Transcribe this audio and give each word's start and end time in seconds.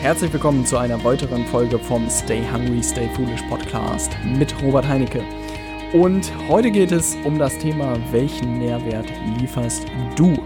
Herzlich 0.00 0.32
willkommen 0.32 0.64
zu 0.64 0.78
einer 0.78 1.04
weiteren 1.04 1.44
Folge 1.44 1.78
vom 1.78 2.08
Stay 2.08 2.42
Hungry, 2.50 2.82
Stay 2.82 3.06
Foolish 3.14 3.42
Podcast 3.50 4.16
mit 4.24 4.50
Robert 4.62 4.88
Heinecke. 4.88 5.22
Und 5.92 6.32
heute 6.48 6.70
geht 6.70 6.90
es 6.90 7.18
um 7.22 7.38
das 7.38 7.58
Thema, 7.58 7.98
welchen 8.10 8.58
Mehrwert 8.58 9.12
lieferst 9.38 9.84
du? 10.16 10.42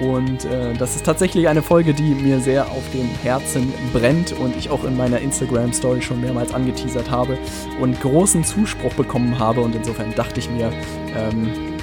Und 0.00 0.46
äh, 0.46 0.72
das 0.72 0.96
ist 0.96 1.04
tatsächlich 1.04 1.46
eine 1.46 1.60
Folge, 1.60 1.92
die 1.92 2.14
mir 2.14 2.40
sehr 2.40 2.70
auf 2.70 2.90
dem 2.94 3.06
Herzen 3.22 3.70
brennt 3.92 4.32
und 4.32 4.56
ich 4.56 4.70
auch 4.70 4.82
in 4.84 4.96
meiner 4.96 5.18
Instagram-Story 5.18 6.00
schon 6.00 6.22
mehrmals 6.22 6.54
angeteasert 6.54 7.10
habe 7.10 7.36
und 7.78 8.00
großen 8.00 8.44
Zuspruch 8.44 8.94
bekommen 8.94 9.38
habe. 9.38 9.60
Und 9.60 9.74
insofern 9.74 10.14
dachte 10.14 10.40
ich 10.40 10.48
mir, 10.48 10.72
ähm, 11.14 11.75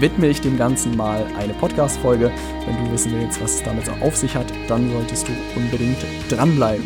widme 0.00 0.26
ich 0.26 0.40
dem 0.40 0.58
Ganzen 0.58 0.96
mal 0.96 1.26
eine 1.38 1.54
Podcast-Folge. 1.54 2.30
Wenn 2.66 2.84
du 2.84 2.92
wissen 2.92 3.12
willst, 3.12 3.40
was 3.42 3.54
es 3.54 3.62
damit 3.62 3.86
so 3.86 3.92
auf 4.00 4.16
sich 4.16 4.34
hat, 4.34 4.52
dann 4.68 4.90
solltest 4.90 5.28
du 5.28 5.32
unbedingt 5.54 5.98
dranbleiben. 6.28 6.84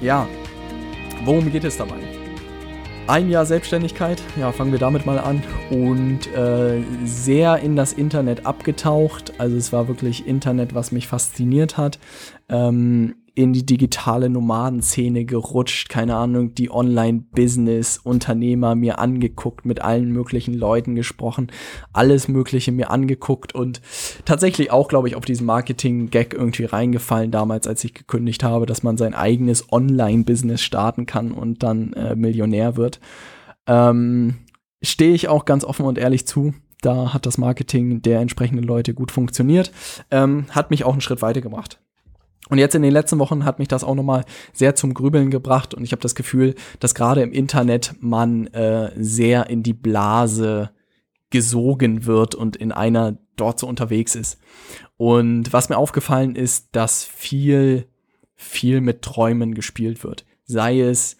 Ja, 0.00 0.28
worum 1.24 1.50
geht 1.50 1.64
es 1.64 1.76
dabei? 1.76 1.96
Ein 3.06 3.30
Jahr 3.30 3.46
Selbstständigkeit, 3.46 4.22
ja, 4.36 4.52
fangen 4.52 4.72
wir 4.72 4.78
damit 4.78 5.06
mal 5.06 5.18
an. 5.18 5.42
Und 5.70 6.32
äh, 6.34 6.82
sehr 7.04 7.58
in 7.58 7.76
das 7.76 7.92
Internet 7.92 8.46
abgetaucht. 8.46 9.34
Also 9.38 9.56
es 9.56 9.72
war 9.72 9.88
wirklich 9.88 10.26
Internet, 10.26 10.74
was 10.74 10.92
mich 10.92 11.08
fasziniert 11.08 11.76
hat. 11.76 11.98
Ähm, 12.48 13.16
in 13.34 13.52
die 13.52 13.64
digitale 13.64 14.28
Nomadenszene 14.28 15.24
gerutscht, 15.24 15.88
keine 15.88 16.16
Ahnung, 16.16 16.54
die 16.54 16.70
Online-Business-Unternehmer 16.70 18.74
mir 18.74 18.98
angeguckt, 18.98 19.64
mit 19.64 19.80
allen 19.80 20.10
möglichen 20.10 20.54
Leuten 20.54 20.94
gesprochen, 20.94 21.50
alles 21.92 22.28
Mögliche 22.28 22.72
mir 22.72 22.90
angeguckt 22.90 23.54
und 23.54 23.80
tatsächlich 24.24 24.70
auch, 24.70 24.88
glaube 24.88 25.08
ich, 25.08 25.16
auf 25.16 25.24
diesen 25.24 25.46
Marketing-Gag 25.46 26.34
irgendwie 26.34 26.64
reingefallen 26.64 27.30
damals, 27.30 27.66
als 27.66 27.82
ich 27.84 27.94
gekündigt 27.94 28.44
habe, 28.44 28.66
dass 28.66 28.82
man 28.82 28.98
sein 28.98 29.14
eigenes 29.14 29.72
Online-Business 29.72 30.60
starten 30.60 31.06
kann 31.06 31.32
und 31.32 31.62
dann 31.62 31.94
äh, 31.94 32.14
Millionär 32.14 32.76
wird. 32.76 33.00
Ähm, 33.66 34.34
Stehe 34.82 35.14
ich 35.14 35.28
auch 35.28 35.44
ganz 35.44 35.64
offen 35.64 35.86
und 35.86 35.96
ehrlich 35.96 36.26
zu. 36.26 36.54
Da 36.80 37.14
hat 37.14 37.26
das 37.26 37.38
Marketing 37.38 38.02
der 38.02 38.20
entsprechenden 38.20 38.64
Leute 38.64 38.94
gut 38.94 39.12
funktioniert. 39.12 39.70
Ähm, 40.10 40.46
hat 40.50 40.70
mich 40.70 40.84
auch 40.84 40.92
einen 40.92 41.00
Schritt 41.00 41.22
weitergebracht. 41.22 41.80
Und 42.48 42.58
jetzt 42.58 42.74
in 42.74 42.82
den 42.82 42.92
letzten 42.92 43.18
Wochen 43.18 43.44
hat 43.44 43.58
mich 43.58 43.68
das 43.68 43.84
auch 43.84 43.94
nochmal 43.94 44.24
sehr 44.52 44.74
zum 44.74 44.94
Grübeln 44.94 45.30
gebracht 45.30 45.74
und 45.74 45.84
ich 45.84 45.92
habe 45.92 46.02
das 46.02 46.14
Gefühl, 46.14 46.54
dass 46.80 46.94
gerade 46.94 47.22
im 47.22 47.32
Internet 47.32 47.94
man 48.00 48.46
äh, 48.48 48.92
sehr 48.96 49.48
in 49.48 49.62
die 49.62 49.72
Blase 49.72 50.70
gesogen 51.30 52.04
wird 52.04 52.34
und 52.34 52.56
in 52.56 52.72
einer 52.72 53.16
dort 53.36 53.58
so 53.58 53.66
unterwegs 53.66 54.14
ist. 54.14 54.38
Und 54.96 55.52
was 55.52 55.68
mir 55.68 55.78
aufgefallen 55.78 56.36
ist, 56.36 56.76
dass 56.76 57.04
viel, 57.04 57.86
viel 58.34 58.80
mit 58.80 59.02
Träumen 59.02 59.54
gespielt 59.54 60.04
wird. 60.04 60.26
Sei 60.44 60.80
es, 60.80 61.16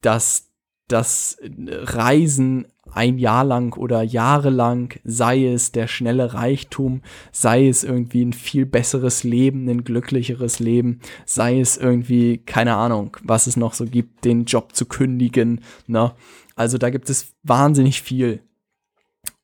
dass 0.00 0.50
das 0.88 1.38
Reisen 1.42 2.66
ein 2.94 3.18
Jahr 3.18 3.44
lang 3.44 3.76
oder 3.76 4.02
jahrelang, 4.02 4.94
sei 5.04 5.46
es 5.46 5.72
der 5.72 5.86
schnelle 5.86 6.34
Reichtum, 6.34 7.02
sei 7.30 7.68
es 7.68 7.84
irgendwie 7.84 8.24
ein 8.24 8.32
viel 8.32 8.66
besseres 8.66 9.24
Leben, 9.24 9.68
ein 9.68 9.84
glücklicheres 9.84 10.58
Leben, 10.58 11.00
sei 11.24 11.60
es 11.60 11.76
irgendwie, 11.76 12.38
keine 12.38 12.76
Ahnung, 12.76 13.16
was 13.22 13.46
es 13.46 13.56
noch 13.56 13.74
so 13.74 13.84
gibt, 13.86 14.24
den 14.24 14.44
Job 14.44 14.74
zu 14.74 14.86
kündigen. 14.86 15.60
Ne? 15.86 16.12
Also 16.54 16.78
da 16.78 16.90
gibt 16.90 17.10
es 17.10 17.34
wahnsinnig 17.42 18.02
viel. 18.02 18.40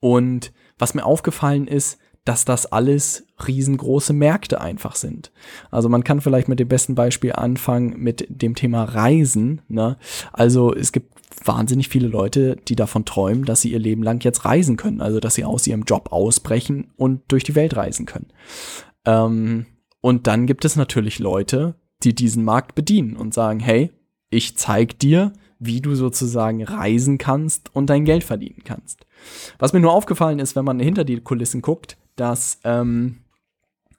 Und 0.01 0.53
was 0.79 0.95
mir 0.95 1.05
aufgefallen 1.05 1.67
ist, 1.67 1.99
dass 2.25 2.45
das 2.45 2.67
alles 2.67 3.27
riesengroße 3.47 4.12
Märkte 4.12 4.61
einfach 4.61 4.97
sind. 4.97 5.33
Also 5.71 5.89
man 5.89 6.05
kann 6.05 6.21
vielleicht 6.21 6.49
mit 6.49 6.61
dem 6.61 6.69
besten 6.69 6.95
Beispiel 6.95 7.33
anfangen 7.33 7.99
mit 7.99 8.27
dem 8.29 8.55
Thema 8.55 8.85
Reisen. 8.85 9.62
Ne? 9.69 9.97
Also 10.35 10.75
es 10.75 10.93
gibt 10.93 11.18
wahnsinnig 11.44 11.89
viele 11.89 12.09
Leute, 12.09 12.56
die 12.69 12.77
davon 12.77 13.05
träumen, 13.05 13.44
dass 13.44 13.61
sie 13.61 13.72
ihr 13.72 13.78
Leben 13.78 14.03
lang 14.03 14.22
jetzt 14.25 14.44
reisen 14.44 14.77
können. 14.77 15.00
Also 15.00 15.21
dass 15.21 15.34
sie 15.34 15.44
aus 15.44 15.66
ihrem 15.66 15.83
Job 15.83 16.12
ausbrechen 16.12 16.93
und 16.97 17.22
durch 17.28 17.44
die 17.44 17.55
Welt 17.55 17.77
reisen 17.77 18.06
können. 18.06 18.28
Ähm, 19.05 19.66
und 20.00 20.27
dann 20.27 20.47
gibt 20.47 20.65
es 20.65 20.77
natürlich 20.77 21.19
Leute, 21.19 21.75
die 22.03 22.15
diesen 22.15 22.44
Markt 22.44 22.75
bedienen 22.75 23.16
und 23.16 23.34
sagen, 23.34 23.61
hey, 23.61 23.91
ich 24.31 24.56
zeig 24.56 24.99
dir, 24.99 25.33
wie 25.59 25.81
du 25.81 25.94
sozusagen 25.94 26.62
reisen 26.62 27.19
kannst 27.19 27.75
und 27.75 27.91
dein 27.91 28.05
Geld 28.05 28.22
verdienen 28.22 28.62
kannst. 28.65 29.06
Was 29.59 29.72
mir 29.72 29.81
nur 29.81 29.93
aufgefallen 29.93 30.39
ist, 30.39 30.55
wenn 30.55 30.65
man 30.65 30.78
hinter 30.78 31.05
die 31.05 31.21
Kulissen 31.21 31.62
guckt, 31.62 31.97
dass 32.15 32.60
ähm, 32.65 33.19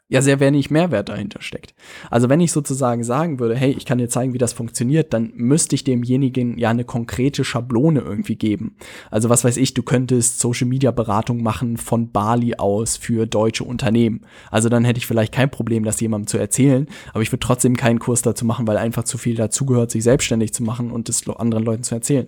ja 0.09 0.23
sehr 0.23 0.39
wenig 0.39 0.71
Mehrwert 0.71 1.09
dahinter 1.09 1.41
steckt. 1.41 1.75
Also 2.09 2.29
wenn 2.29 2.39
ich 2.39 2.51
sozusagen 2.51 3.03
sagen 3.03 3.39
würde, 3.39 3.55
hey, 3.55 3.71
ich 3.71 3.85
kann 3.85 3.99
dir 3.99 4.09
zeigen, 4.09 4.33
wie 4.33 4.39
das 4.39 4.53
funktioniert, 4.53 5.13
dann 5.13 5.31
müsste 5.35 5.75
ich 5.75 5.83
demjenigen 5.83 6.57
ja 6.57 6.71
eine 6.71 6.83
konkrete 6.83 7.43
Schablone 7.43 8.01
irgendwie 8.01 8.35
geben. 8.35 8.75
Also 9.11 9.29
was 9.29 9.43
weiß 9.43 9.57
ich, 9.57 9.75
du 9.75 9.83
könntest 9.83 10.39
Social 10.39 10.67
Media 10.67 10.89
Beratung 10.89 11.43
machen 11.43 11.77
von 11.77 12.11
Bali 12.11 12.55
aus 12.55 12.97
für 12.97 13.27
deutsche 13.27 13.63
Unternehmen. 13.63 14.21
Also 14.49 14.67
dann 14.67 14.83
hätte 14.83 14.97
ich 14.97 15.05
vielleicht 15.05 15.33
kein 15.33 15.51
Problem, 15.51 15.83
das 15.83 16.01
jemandem 16.01 16.27
zu 16.27 16.39
erzählen, 16.39 16.87
aber 17.13 17.21
ich 17.21 17.31
würde 17.31 17.45
trotzdem 17.45 17.77
keinen 17.77 17.99
Kurs 17.99 18.23
dazu 18.23 18.45
machen, 18.45 18.65
weil 18.65 18.77
einfach 18.77 19.03
zu 19.03 19.19
viel 19.19 19.35
dazugehört, 19.35 19.91
sich 19.91 20.03
selbstständig 20.03 20.53
zu 20.53 20.63
machen 20.63 20.91
und 20.91 21.07
es 21.07 21.29
anderen 21.29 21.63
Leuten 21.63 21.83
zu 21.83 21.93
erzählen. 21.93 22.27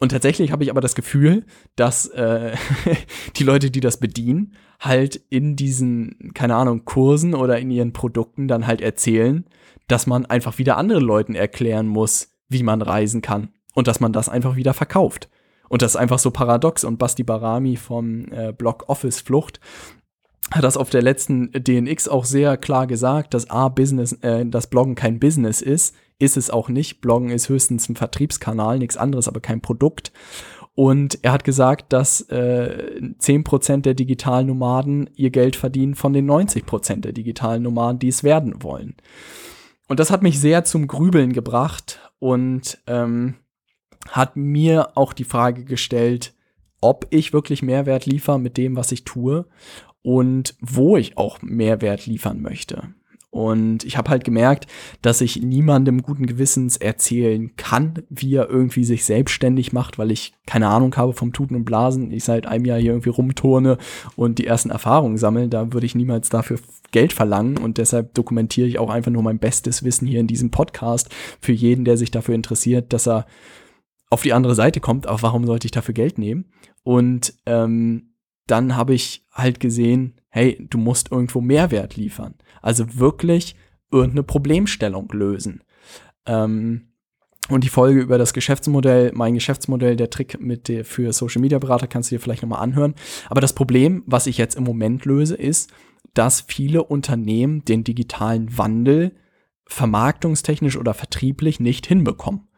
Und 0.00 0.08
tatsächlich 0.08 0.50
habe 0.50 0.64
ich 0.64 0.70
aber 0.70 0.80
das 0.80 0.96
Gefühl, 0.96 1.44
dass 1.76 2.06
äh, 2.06 2.56
die 3.36 3.44
Leute, 3.44 3.70
die 3.70 3.78
das 3.78 3.98
bedienen, 3.98 4.54
halt 4.82 5.16
in 5.30 5.56
diesen, 5.56 6.32
keine 6.34 6.56
Ahnung, 6.56 6.84
Kursen 6.84 7.34
oder 7.34 7.58
in 7.58 7.70
ihren 7.70 7.92
Produkten 7.92 8.48
dann 8.48 8.66
halt 8.66 8.80
erzählen, 8.80 9.46
dass 9.88 10.06
man 10.06 10.26
einfach 10.26 10.58
wieder 10.58 10.76
anderen 10.76 11.04
Leuten 11.04 11.34
erklären 11.34 11.86
muss, 11.86 12.32
wie 12.48 12.62
man 12.62 12.82
reisen 12.82 13.22
kann. 13.22 13.48
Und 13.74 13.86
dass 13.86 14.00
man 14.00 14.12
das 14.12 14.28
einfach 14.28 14.56
wieder 14.56 14.74
verkauft. 14.74 15.30
Und 15.68 15.80
das 15.80 15.92
ist 15.92 15.96
einfach 15.96 16.18
so 16.18 16.30
paradox. 16.30 16.84
Und 16.84 16.98
Basti 16.98 17.22
Barami 17.22 17.76
vom 17.76 18.26
äh, 18.30 18.52
Blog 18.52 18.84
Office 18.88 19.20
Flucht 19.20 19.60
hat 20.50 20.64
das 20.64 20.76
auf 20.76 20.90
der 20.90 21.00
letzten 21.00 21.50
DNX 21.52 22.08
auch 22.08 22.24
sehr 22.24 22.58
klar 22.58 22.86
gesagt, 22.86 23.32
dass 23.32 23.48
A, 23.48 23.68
Business, 23.68 24.12
äh, 24.20 24.44
das 24.44 24.66
Bloggen 24.66 24.96
kein 24.96 25.18
Business 25.18 25.62
ist, 25.62 25.94
ist 26.18 26.36
es 26.36 26.50
auch 26.50 26.68
nicht. 26.68 27.00
Bloggen 27.00 27.30
ist 27.30 27.48
höchstens 27.48 27.88
ein 27.88 27.96
Vertriebskanal, 27.96 28.78
nichts 28.78 28.96
anderes, 28.96 29.28
aber 29.28 29.40
kein 29.40 29.60
Produkt. 29.60 30.12
Und 30.74 31.18
er 31.22 31.32
hat 31.32 31.44
gesagt, 31.44 31.92
dass 31.92 32.22
äh, 32.30 33.00
10% 33.18 33.82
der 33.82 33.94
digitalen 33.94 34.46
Nomaden 34.46 35.10
ihr 35.14 35.30
Geld 35.30 35.56
verdienen 35.56 35.94
von 35.94 36.12
den 36.12 36.30
90% 36.30 37.00
der 37.00 37.12
digitalen 37.12 37.62
Nomaden, 37.62 37.98
die 37.98 38.08
es 38.08 38.24
werden 38.24 38.62
wollen. 38.62 38.96
Und 39.88 40.00
das 40.00 40.10
hat 40.10 40.22
mich 40.22 40.40
sehr 40.40 40.64
zum 40.64 40.86
Grübeln 40.86 41.34
gebracht 41.34 42.00
und 42.18 42.78
ähm, 42.86 43.34
hat 44.08 44.36
mir 44.36 44.96
auch 44.96 45.12
die 45.12 45.24
Frage 45.24 45.64
gestellt, 45.64 46.34
ob 46.80 47.06
ich 47.10 47.32
wirklich 47.32 47.62
Mehrwert 47.62 48.06
liefere 48.06 48.40
mit 48.40 48.56
dem, 48.56 48.74
was 48.74 48.92
ich 48.92 49.04
tue 49.04 49.46
und 50.00 50.56
wo 50.60 50.96
ich 50.96 51.18
auch 51.18 51.42
Mehrwert 51.42 52.06
liefern 52.06 52.40
möchte. 52.40 52.94
Und 53.32 53.84
ich 53.84 53.96
habe 53.96 54.10
halt 54.10 54.24
gemerkt, 54.24 54.66
dass 55.00 55.22
ich 55.22 55.40
niemandem 55.40 56.02
guten 56.02 56.26
Gewissens 56.26 56.76
erzählen 56.76 57.56
kann, 57.56 58.02
wie 58.10 58.34
er 58.34 58.50
irgendwie 58.50 58.84
sich 58.84 59.06
selbstständig 59.06 59.72
macht, 59.72 59.96
weil 59.96 60.10
ich 60.10 60.34
keine 60.46 60.68
Ahnung 60.68 60.94
habe 60.96 61.14
vom 61.14 61.32
Tuten 61.32 61.56
und 61.56 61.64
Blasen. 61.64 62.10
Ich 62.12 62.24
seit 62.24 62.46
einem 62.46 62.66
Jahr 62.66 62.78
hier 62.78 62.92
irgendwie 62.92 63.08
rumturne 63.08 63.78
und 64.16 64.38
die 64.38 64.46
ersten 64.46 64.68
Erfahrungen 64.68 65.16
sammle. 65.16 65.48
Da 65.48 65.72
würde 65.72 65.86
ich 65.86 65.94
niemals 65.94 66.28
dafür 66.28 66.58
Geld 66.90 67.14
verlangen 67.14 67.56
und 67.56 67.78
deshalb 67.78 68.12
dokumentiere 68.12 68.68
ich 68.68 68.78
auch 68.78 68.90
einfach 68.90 69.10
nur 69.10 69.22
mein 69.22 69.38
bestes 69.38 69.82
Wissen 69.82 70.06
hier 70.06 70.20
in 70.20 70.26
diesem 70.26 70.50
Podcast 70.50 71.08
für 71.40 71.52
jeden, 71.52 71.86
der 71.86 71.96
sich 71.96 72.10
dafür 72.10 72.34
interessiert, 72.34 72.92
dass 72.92 73.08
er 73.08 73.24
auf 74.10 74.20
die 74.20 74.34
andere 74.34 74.54
Seite 74.54 74.80
kommt. 74.80 75.06
Aber 75.06 75.22
warum 75.22 75.46
sollte 75.46 75.66
ich 75.66 75.72
dafür 75.72 75.94
Geld 75.94 76.18
nehmen? 76.18 76.52
Und 76.82 77.32
ähm, 77.46 78.11
dann 78.46 78.76
habe 78.76 78.94
ich 78.94 79.24
halt 79.32 79.60
gesehen, 79.60 80.20
hey, 80.28 80.66
du 80.68 80.78
musst 80.78 81.12
irgendwo 81.12 81.40
Mehrwert 81.40 81.96
liefern. 81.96 82.34
Also 82.60 82.98
wirklich 82.98 83.56
irgendeine 83.90 84.22
Problemstellung 84.22 85.08
lösen. 85.12 85.62
Ähm, 86.26 86.88
und 87.48 87.64
die 87.64 87.68
Folge 87.68 88.00
über 88.00 88.18
das 88.18 88.32
Geschäftsmodell, 88.32 89.12
mein 89.14 89.34
Geschäftsmodell, 89.34 89.96
der 89.96 90.10
Trick 90.10 90.40
mit 90.40 90.68
der, 90.68 90.84
für 90.84 91.12
Social 91.12 91.42
Media 91.42 91.58
Berater 91.58 91.86
kannst 91.86 92.10
du 92.10 92.14
dir 92.14 92.20
vielleicht 92.20 92.42
nochmal 92.42 92.62
anhören. 92.62 92.94
Aber 93.28 93.40
das 93.40 93.52
Problem, 93.52 94.04
was 94.06 94.26
ich 94.26 94.38
jetzt 94.38 94.54
im 94.54 94.64
Moment 94.64 95.04
löse, 95.04 95.34
ist, 95.34 95.72
dass 96.14 96.40
viele 96.40 96.84
Unternehmen 96.84 97.64
den 97.64 97.84
digitalen 97.84 98.56
Wandel 98.56 99.12
vermarktungstechnisch 99.66 100.76
oder 100.76 100.94
vertrieblich 100.94 101.58
nicht 101.58 101.86
hinbekommen. 101.86 102.48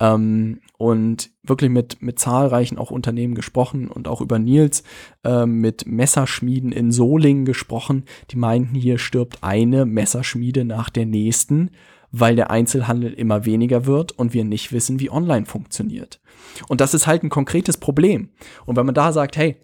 Ähm, 0.00 0.60
und 0.78 1.30
wirklich 1.42 1.70
mit, 1.70 2.02
mit 2.02 2.18
zahlreichen 2.18 2.78
auch 2.78 2.90
Unternehmen 2.90 3.34
gesprochen 3.34 3.88
und 3.88 4.08
auch 4.08 4.20
über 4.20 4.38
Nils 4.38 4.82
äh, 5.24 5.46
mit 5.46 5.86
Messerschmieden 5.86 6.72
in 6.72 6.90
Solingen 6.90 7.44
gesprochen. 7.44 8.04
Die 8.30 8.36
meinten, 8.36 8.74
hier 8.74 8.98
stirbt 8.98 9.38
eine 9.42 9.86
Messerschmiede 9.86 10.64
nach 10.64 10.90
der 10.90 11.06
nächsten, 11.06 11.70
weil 12.10 12.36
der 12.36 12.50
Einzelhandel 12.50 13.12
immer 13.12 13.44
weniger 13.44 13.86
wird 13.86 14.12
und 14.12 14.34
wir 14.34 14.44
nicht 14.44 14.72
wissen, 14.72 15.00
wie 15.00 15.10
online 15.10 15.46
funktioniert. 15.46 16.20
Und 16.68 16.80
das 16.80 16.94
ist 16.94 17.06
halt 17.06 17.22
ein 17.22 17.30
konkretes 17.30 17.78
Problem. 17.78 18.30
Und 18.66 18.76
wenn 18.76 18.86
man 18.86 18.94
da 18.94 19.12
sagt, 19.12 19.36
hey, 19.36 19.56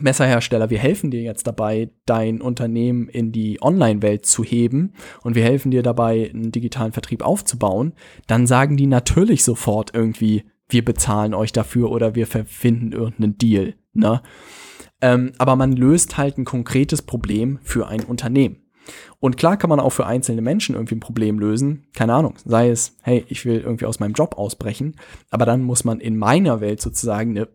Messerhersteller, 0.00 0.70
wir 0.70 0.78
helfen 0.78 1.10
dir 1.10 1.20
jetzt 1.20 1.46
dabei, 1.46 1.90
dein 2.06 2.40
Unternehmen 2.40 3.08
in 3.08 3.30
die 3.30 3.60
Online-Welt 3.60 4.24
zu 4.24 4.42
heben 4.42 4.94
und 5.22 5.34
wir 5.34 5.44
helfen 5.44 5.70
dir 5.70 5.82
dabei, 5.82 6.30
einen 6.32 6.50
digitalen 6.50 6.92
Vertrieb 6.92 7.22
aufzubauen, 7.22 7.92
dann 8.26 8.46
sagen 8.46 8.76
die 8.76 8.86
natürlich 8.86 9.44
sofort 9.44 9.94
irgendwie, 9.94 10.44
wir 10.68 10.84
bezahlen 10.84 11.34
euch 11.34 11.52
dafür 11.52 11.90
oder 11.90 12.14
wir 12.14 12.26
verfinden 12.26 12.92
irgendeinen 12.92 13.36
Deal. 13.36 13.74
Ne? 13.92 14.22
Ähm, 15.02 15.32
aber 15.36 15.56
man 15.56 15.72
löst 15.72 16.16
halt 16.16 16.38
ein 16.38 16.46
konkretes 16.46 17.02
Problem 17.02 17.58
für 17.62 17.86
ein 17.88 18.04
Unternehmen. 18.04 18.56
Und 19.20 19.36
klar 19.36 19.56
kann 19.56 19.70
man 19.70 19.78
auch 19.78 19.90
für 19.90 20.06
einzelne 20.06 20.42
Menschen 20.42 20.74
irgendwie 20.74 20.96
ein 20.96 21.00
Problem 21.00 21.38
lösen. 21.38 21.86
Keine 21.94 22.14
Ahnung, 22.14 22.34
sei 22.44 22.70
es, 22.70 22.96
hey, 23.02 23.24
ich 23.28 23.44
will 23.44 23.60
irgendwie 23.60 23.86
aus 23.86 24.00
meinem 24.00 24.14
Job 24.14 24.36
ausbrechen. 24.36 24.96
Aber 25.30 25.44
dann 25.44 25.62
muss 25.62 25.84
man 25.84 26.00
in 26.00 26.16
meiner 26.16 26.60
Welt 26.60 26.80
sozusagen 26.80 27.30
eine 27.30 27.48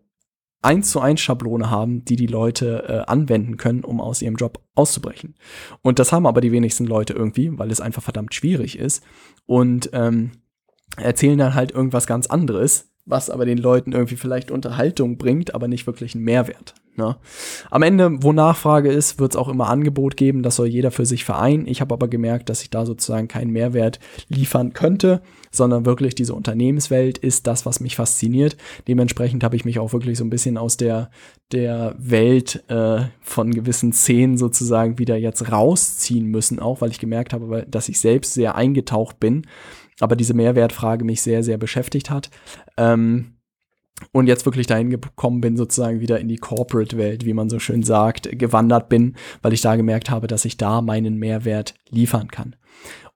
1 0.61 0.89
zu 0.89 0.99
1 0.99 1.19
Schablone 1.21 1.69
haben, 1.69 2.03
die 2.05 2.15
die 2.15 2.27
Leute 2.27 2.83
äh, 2.87 3.09
anwenden 3.09 3.57
können, 3.57 3.83
um 3.83 4.01
aus 4.01 4.21
ihrem 4.21 4.35
Job 4.35 4.59
auszubrechen. 4.75 5.35
Und 5.81 5.99
das 5.99 6.11
haben 6.11 6.25
aber 6.25 6.41
die 6.41 6.51
wenigsten 6.51 6.85
Leute 6.85 7.13
irgendwie, 7.13 7.57
weil 7.57 7.71
es 7.71 7.81
einfach 7.81 8.03
verdammt 8.03 8.33
schwierig 8.33 8.77
ist. 8.77 9.03
Und 9.45 9.89
ähm, 9.93 10.31
erzählen 10.97 11.37
dann 11.37 11.53
halt 11.53 11.71
irgendwas 11.71 12.07
ganz 12.07 12.27
anderes, 12.27 12.91
was 13.05 13.29
aber 13.29 13.45
den 13.45 13.57
Leuten 13.57 13.91
irgendwie 13.93 14.15
vielleicht 14.15 14.51
Unterhaltung 14.51 15.17
bringt, 15.17 15.53
aber 15.53 15.67
nicht 15.67 15.87
wirklich 15.87 16.15
einen 16.15 16.23
Mehrwert. 16.23 16.75
Ne? 16.97 17.15
Am 17.69 17.83
Ende, 17.83 18.23
wo 18.23 18.33
Nachfrage 18.33 18.91
ist, 18.91 19.19
wird 19.19 19.33
es 19.33 19.37
auch 19.37 19.49
immer 19.49 19.69
Angebot 19.69 20.17
geben, 20.17 20.41
das 20.41 20.55
soll 20.55 20.65
jeder 20.65 20.89
für 20.89 21.05
sich 21.05 21.25
vereinen. 21.25 21.67
Ich 21.67 21.79
habe 21.79 21.93
aber 21.93 22.07
gemerkt, 22.07 22.49
dass 22.49 22.63
ich 22.63 22.71
da 22.71 22.87
sozusagen 22.87 23.27
keinen 23.27 23.51
Mehrwert 23.51 23.99
liefern 24.29 24.73
könnte, 24.73 25.21
sondern 25.51 25.85
wirklich 25.85 26.15
diese 26.15 26.33
Unternehmenswelt 26.33 27.19
ist 27.19 27.45
das, 27.45 27.67
was 27.67 27.81
mich 27.81 27.95
fasziniert. 27.95 28.57
Dementsprechend 28.87 29.43
habe 29.43 29.55
ich 29.55 29.63
mich 29.63 29.77
auch 29.77 29.93
wirklich 29.93 30.17
so 30.17 30.23
ein 30.23 30.31
bisschen 30.31 30.57
aus 30.57 30.75
der, 30.75 31.11
der 31.51 31.93
Welt 31.99 32.63
äh, 32.67 33.01
von 33.21 33.51
gewissen 33.51 33.93
Szenen 33.93 34.39
sozusagen 34.39 34.97
wieder 34.97 35.17
jetzt 35.17 35.51
rausziehen 35.51 36.25
müssen, 36.25 36.59
auch 36.59 36.81
weil 36.81 36.89
ich 36.89 36.99
gemerkt 36.99 37.31
habe, 37.31 37.67
dass 37.69 37.89
ich 37.89 37.99
selbst 37.99 38.33
sehr 38.33 38.55
eingetaucht 38.55 39.19
bin, 39.19 39.45
aber 39.99 40.15
diese 40.15 40.33
Mehrwertfrage 40.33 41.05
mich 41.05 41.21
sehr, 41.21 41.43
sehr 41.43 41.59
beschäftigt 41.59 42.09
hat. 42.09 42.31
Ähm, 42.75 43.36
und 44.11 44.27
jetzt 44.27 44.45
wirklich 44.45 44.67
dahin 44.67 44.89
gekommen 44.89 45.41
bin, 45.41 45.57
sozusagen 45.57 45.99
wieder 45.99 46.19
in 46.19 46.27
die 46.27 46.37
Corporate-Welt, 46.37 47.25
wie 47.25 47.33
man 47.33 47.49
so 47.49 47.59
schön 47.59 47.83
sagt, 47.83 48.29
gewandert 48.37 48.89
bin, 48.89 49.15
weil 49.41 49.53
ich 49.53 49.61
da 49.61 49.75
gemerkt 49.75 50.09
habe, 50.09 50.27
dass 50.27 50.45
ich 50.45 50.57
da 50.57 50.81
meinen 50.81 51.17
Mehrwert 51.17 51.73
liefern 51.89 52.29
kann. 52.29 52.55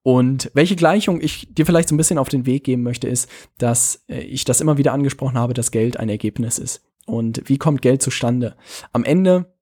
Und 0.03 0.49
welche 0.55 0.75
Gleichung 0.75 1.21
ich 1.21 1.53
dir 1.53 1.65
vielleicht 1.65 1.89
so 1.89 1.95
ein 1.95 1.97
bisschen 1.97 2.17
auf 2.17 2.29
den 2.29 2.47
Weg 2.47 2.63
geben 2.63 2.81
möchte, 2.81 3.07
ist, 3.07 3.29
dass 3.59 4.03
äh, 4.07 4.21
ich 4.21 4.45
das 4.45 4.61
immer 4.61 4.77
wieder 4.77 4.93
angesprochen 4.93 5.37
habe, 5.37 5.53
dass 5.53 5.71
Geld 5.71 5.97
ein 5.97 6.09
Ergebnis 6.09 6.57
ist. 6.57 6.83
Und 7.05 7.43
wie 7.45 7.57
kommt 7.57 7.81
Geld 7.81 8.01
zustande? 8.01 8.55
Am 8.93 9.03
Ende 9.03 9.53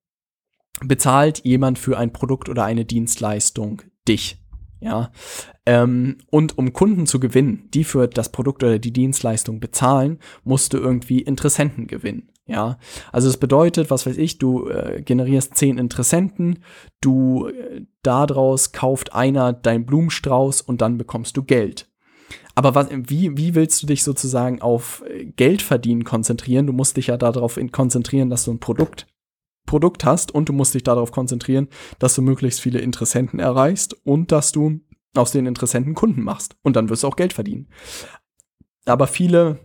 bezahlt 0.81 1.43
jemand 1.43 1.77
für 1.77 1.97
ein 1.97 2.13
Produkt 2.13 2.47
oder 2.47 2.63
eine 2.63 2.85
Dienstleistung 2.85 3.81
dich. 4.07 4.38
Ja, 4.81 5.11
ähm, 5.65 6.17
und 6.31 6.57
um 6.57 6.71
Kunden 6.71 7.05
zu 7.05 7.19
gewinnen, 7.19 7.67
die 7.73 7.83
für 7.83 8.07
das 8.07 8.31
Produkt 8.31 8.63
oder 8.63 8.79
die 8.79 8.93
Dienstleistung 8.93 9.59
bezahlen, 9.59 10.19
musst 10.43 10.73
du 10.73 10.77
irgendwie 10.77 11.19
Interessenten 11.19 11.85
gewinnen. 11.85 12.29
Ja, 12.45 12.79
also 13.11 13.27
das 13.27 13.37
bedeutet, 13.37 13.91
was 13.91 14.07
weiß 14.07 14.17
ich, 14.17 14.39
du 14.39 14.69
äh, 14.69 15.03
generierst 15.03 15.55
zehn 15.55 15.77
Interessenten, 15.77 16.63
du 16.99 17.47
äh, 17.47 17.81
daraus 18.01 18.71
kauft 18.71 19.13
einer 19.13 19.53
dein 19.53 19.85
Blumenstrauß 19.85 20.61
und 20.61 20.81
dann 20.81 20.97
bekommst 20.97 21.37
du 21.37 21.43
Geld. 21.43 21.87
Aber 22.55 22.73
was, 22.73 22.87
wie, 22.91 23.37
wie 23.37 23.53
willst 23.53 23.83
du 23.83 23.87
dich 23.87 24.03
sozusagen 24.03 24.61
auf 24.61 25.03
äh, 25.07 25.25
Geld 25.25 25.61
verdienen 25.61 26.05
konzentrieren? 26.05 26.65
Du 26.65 26.73
musst 26.73 26.97
dich 26.97 27.07
ja 27.07 27.17
darauf 27.17 27.59
konzentrieren, 27.71 28.31
dass 28.31 28.45
du 28.45 28.51
ein 28.51 28.59
Produkt 28.59 29.05
Produkt 29.69 30.03
hast 30.03 30.33
und 30.33 30.49
du 30.49 30.53
musst 30.53 30.73
dich 30.73 30.83
darauf 30.83 31.11
konzentrieren, 31.11 31.67
dass 31.99 32.15
du 32.15 32.23
möglichst 32.23 32.59
viele 32.59 32.79
Interessenten 32.79 33.39
erreichst 33.39 33.95
und 34.03 34.31
dass 34.31 34.51
du 34.51 34.79
aus 35.15 35.31
den 35.31 35.45
Interessenten 35.45 35.93
Kunden 35.93 36.23
machst. 36.23 36.55
Und 36.63 36.75
dann 36.75 36.89
wirst 36.89 37.03
du 37.03 37.07
auch 37.07 37.15
Geld 37.15 37.33
verdienen. 37.33 37.69
Aber 38.85 39.05
viele 39.05 39.59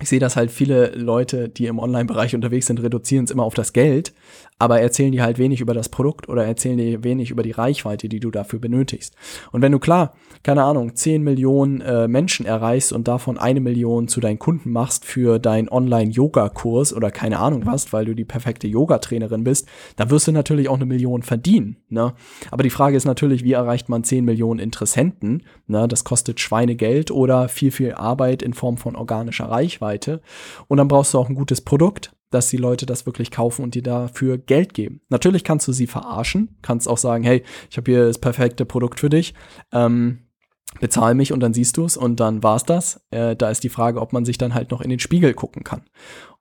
ich 0.00 0.08
sehe, 0.08 0.18
dass 0.18 0.36
halt 0.36 0.50
viele 0.50 0.94
Leute, 0.94 1.50
die 1.50 1.66
im 1.66 1.78
Online-Bereich 1.78 2.34
unterwegs 2.34 2.66
sind, 2.66 2.82
reduzieren 2.82 3.26
es 3.26 3.30
immer 3.30 3.44
auf 3.44 3.52
das 3.52 3.74
Geld, 3.74 4.14
aber 4.60 4.80
erzählen 4.80 5.10
dir 5.10 5.24
halt 5.24 5.38
wenig 5.38 5.60
über 5.60 5.74
das 5.74 5.88
Produkt 5.88 6.28
oder 6.28 6.44
erzählen 6.44 6.78
dir 6.78 7.02
wenig 7.02 7.30
über 7.30 7.42
die 7.42 7.50
Reichweite, 7.50 8.08
die 8.08 8.20
du 8.20 8.30
dafür 8.30 8.60
benötigst. 8.60 9.16
Und 9.50 9.62
wenn 9.62 9.72
du 9.72 9.80
klar, 9.80 10.14
keine 10.44 10.62
Ahnung, 10.62 10.94
10 10.94 11.22
Millionen 11.22 11.80
äh, 11.80 12.06
Menschen 12.06 12.46
erreichst 12.46 12.92
und 12.92 13.08
davon 13.08 13.38
eine 13.38 13.60
Million 13.60 14.06
zu 14.06 14.20
deinen 14.20 14.38
Kunden 14.38 14.70
machst 14.70 15.04
für 15.04 15.38
deinen 15.38 15.68
Online-Yoga-Kurs 15.68 16.94
oder 16.94 17.10
keine 17.10 17.38
Ahnung 17.38 17.66
was, 17.66 17.92
weil 17.92 18.04
du 18.04 18.14
die 18.14 18.24
perfekte 18.24 18.68
Yoga-Trainerin 18.68 19.44
bist, 19.44 19.66
dann 19.96 20.10
wirst 20.10 20.28
du 20.28 20.32
natürlich 20.32 20.68
auch 20.68 20.76
eine 20.76 20.86
Million 20.86 21.22
verdienen. 21.22 21.76
Ne? 21.88 22.14
Aber 22.50 22.62
die 22.62 22.70
Frage 22.70 22.96
ist 22.96 23.04
natürlich, 23.04 23.44
wie 23.44 23.52
erreicht 23.52 23.88
man 23.88 24.04
10 24.04 24.24
Millionen 24.24 24.60
Interessenten? 24.60 25.42
Ne? 25.66 25.88
Das 25.88 26.04
kostet 26.04 26.38
Schweinegeld 26.38 27.10
oder 27.10 27.48
viel, 27.48 27.70
viel 27.70 27.94
Arbeit 27.94 28.42
in 28.42 28.54
Form 28.54 28.76
von 28.76 28.96
organischer. 28.96 29.50
Reichweite. 29.50 30.20
Und 30.68 30.78
dann 30.78 30.88
brauchst 30.88 31.14
du 31.14 31.18
auch 31.18 31.28
ein 31.28 31.34
gutes 31.34 31.60
Produkt, 31.60 32.12
dass 32.30 32.48
die 32.48 32.56
Leute 32.56 32.86
das 32.86 33.06
wirklich 33.06 33.30
kaufen 33.30 33.62
und 33.62 33.74
dir 33.74 33.82
dafür 33.82 34.38
Geld 34.38 34.74
geben. 34.74 35.00
Natürlich 35.08 35.44
kannst 35.44 35.68
du 35.68 35.72
sie 35.72 35.86
verarschen, 35.86 36.56
kannst 36.62 36.88
auch 36.88 36.98
sagen, 36.98 37.24
hey, 37.24 37.42
ich 37.70 37.76
habe 37.76 37.90
hier 37.90 38.06
das 38.06 38.18
perfekte 38.18 38.64
Produkt 38.64 39.00
für 39.00 39.10
dich. 39.10 39.34
Ähm, 39.72 40.20
bezahl 40.78 41.14
mich 41.14 41.32
und 41.32 41.40
dann 41.40 41.54
siehst 41.54 41.76
du 41.76 41.84
es 41.84 41.96
und 41.96 42.20
dann 42.20 42.42
war's 42.42 42.64
das. 42.64 43.00
Äh, 43.10 43.36
da 43.36 43.50
ist 43.50 43.64
die 43.64 43.68
Frage, 43.68 44.00
ob 44.00 44.12
man 44.12 44.24
sich 44.24 44.38
dann 44.38 44.54
halt 44.54 44.70
noch 44.70 44.80
in 44.80 44.90
den 44.90 45.00
Spiegel 45.00 45.34
gucken 45.34 45.64
kann. 45.64 45.82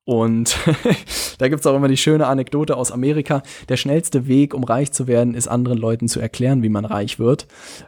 Und 0.09 0.57
da 1.37 1.49
gibt's 1.49 1.67
auch 1.67 1.75
immer 1.75 1.87
die 1.87 1.95
schöne 1.95 2.25
Anekdote 2.25 2.75
aus 2.75 2.91
Amerika. 2.91 3.43
Der 3.69 3.77
schnellste 3.77 4.25
Weg, 4.25 4.55
um 4.55 4.63
reich 4.63 4.91
zu 4.91 5.05
werden, 5.05 5.35
ist 5.35 5.47
anderen 5.47 5.77
Leuten 5.77 6.07
zu 6.07 6.19
erklären, 6.19 6.63
wie 6.63 6.69
man 6.69 6.85
reich 6.85 7.19
wird. 7.19 7.45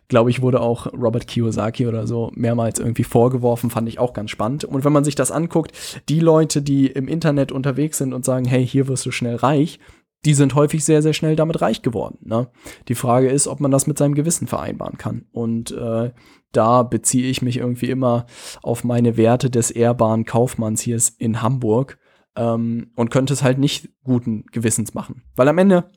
Glaube 0.08 0.30
ich, 0.30 0.40
wurde 0.40 0.62
auch 0.62 0.86
Robert 0.94 1.26
Kiyosaki 1.26 1.88
oder 1.88 2.06
so 2.06 2.32
mehrmals 2.36 2.78
irgendwie 2.78 3.06
vorgeworfen, 3.06 3.72
fand 3.72 3.90
ich 3.90 3.98
auch 3.98 4.14
ganz 4.14 4.30
spannend. 4.30 4.66
Und 4.66 4.86
wenn 4.86 4.94
man 4.94 5.04
sich 5.04 5.16
das 5.16 5.32
anguckt, 5.32 5.72
die 6.10 6.20
Leute, 6.20 6.62
die 6.62 6.86
im 6.86 7.08
Internet 7.08 7.52
unterwegs 7.52 7.98
sind 7.98 8.14
und 8.14 8.24
sagen, 8.24 8.46
hey, 8.46 8.68
hier 8.68 8.88
wirst 8.88 9.08
du 9.08 9.12
schnell 9.12 9.38
reich, 9.38 9.80
die 10.26 10.34
sind 10.34 10.56
häufig 10.56 10.86
sehr, 10.86 11.02
sehr 11.02 11.14
schnell 11.14 11.36
damit 11.36 11.62
reich 11.62 11.82
geworden. 11.82 12.20
Ne? 12.22 12.50
Die 12.88 12.96
Frage 12.96 13.30
ist, 13.30 13.48
ob 13.48 13.60
man 13.60 13.72
das 13.72 13.88
mit 13.88 13.98
seinem 13.98 14.14
Gewissen 14.14 14.48
vereinbaren 14.48 14.98
kann. 14.98 15.26
Und 15.32 15.72
äh, 15.72 16.12
da 16.52 16.84
beziehe 16.84 17.30
ich 17.30 17.42
mich 17.42 17.58
irgendwie 17.58 17.90
immer 17.90 18.26
auf 18.62 18.84
meine 18.84 19.18
Werte 19.18 19.50
des 19.50 19.72
ehrbaren 19.72 20.26
Kaufmanns 20.26 20.82
hier 20.82 21.00
in 21.18 21.42
Hamburg 21.42 21.98
ähm, 22.36 22.92
und 22.96 23.10
könnte 23.10 23.34
es 23.34 23.44
halt 23.44 23.58
nicht 23.58 23.90
guten 24.04 24.46
Gewissens 24.52 24.94
machen. 24.94 25.24
Weil 25.36 25.48
am 25.48 25.58
Ende 25.58 25.90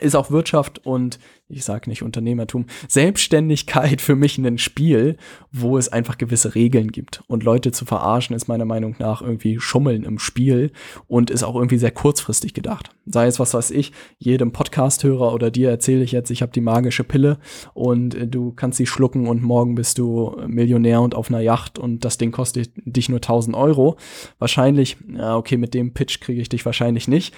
ist 0.00 0.14
auch 0.14 0.30
Wirtschaft 0.30 0.86
und 0.86 1.18
ich 1.50 1.64
sage 1.64 1.88
nicht 1.88 2.02
Unternehmertum, 2.02 2.66
Selbstständigkeit 2.88 4.02
für 4.02 4.16
mich 4.16 4.36
ein 4.36 4.58
Spiel, 4.58 5.16
wo 5.50 5.78
es 5.78 5.90
einfach 5.90 6.18
gewisse 6.18 6.54
Regeln 6.54 6.92
gibt. 6.92 7.22
Und 7.26 7.42
Leute 7.42 7.72
zu 7.72 7.86
verarschen 7.86 8.36
ist 8.36 8.48
meiner 8.48 8.66
Meinung 8.66 8.96
nach 8.98 9.22
irgendwie 9.22 9.58
Schummeln 9.58 10.04
im 10.04 10.18
Spiel 10.18 10.72
und 11.06 11.30
ist 11.30 11.44
auch 11.44 11.54
irgendwie 11.56 11.78
sehr 11.78 11.90
kurzfristig 11.90 12.52
gedacht. 12.52 12.90
Sei 13.06 13.26
es 13.26 13.40
was 13.40 13.54
weiß 13.54 13.70
ich, 13.70 13.92
jedem 14.18 14.52
Podcast-Hörer 14.52 15.32
oder 15.32 15.50
dir 15.50 15.70
erzähle 15.70 16.02
ich 16.02 16.12
jetzt, 16.12 16.30
ich 16.30 16.42
habe 16.42 16.52
die 16.52 16.60
magische 16.60 17.04
Pille 17.04 17.38
und 17.72 18.14
äh, 18.14 18.26
du 18.26 18.52
kannst 18.52 18.76
sie 18.76 18.86
schlucken 18.86 19.26
und 19.26 19.42
morgen 19.42 19.74
bist 19.74 19.96
du 19.98 20.36
Millionär 20.46 21.00
und 21.00 21.14
auf 21.14 21.30
einer 21.30 21.40
Yacht 21.40 21.78
und 21.78 22.04
das 22.04 22.18
Ding 22.18 22.30
kostet 22.30 22.70
dich 22.76 23.08
nur 23.08 23.18
1000 23.18 23.56
Euro. 23.56 23.96
Wahrscheinlich, 24.38 24.98
ja, 25.14 25.36
okay, 25.36 25.56
mit 25.56 25.72
dem 25.72 25.94
Pitch 25.94 26.20
kriege 26.20 26.42
ich 26.42 26.50
dich 26.50 26.66
wahrscheinlich 26.66 27.08
nicht. 27.08 27.34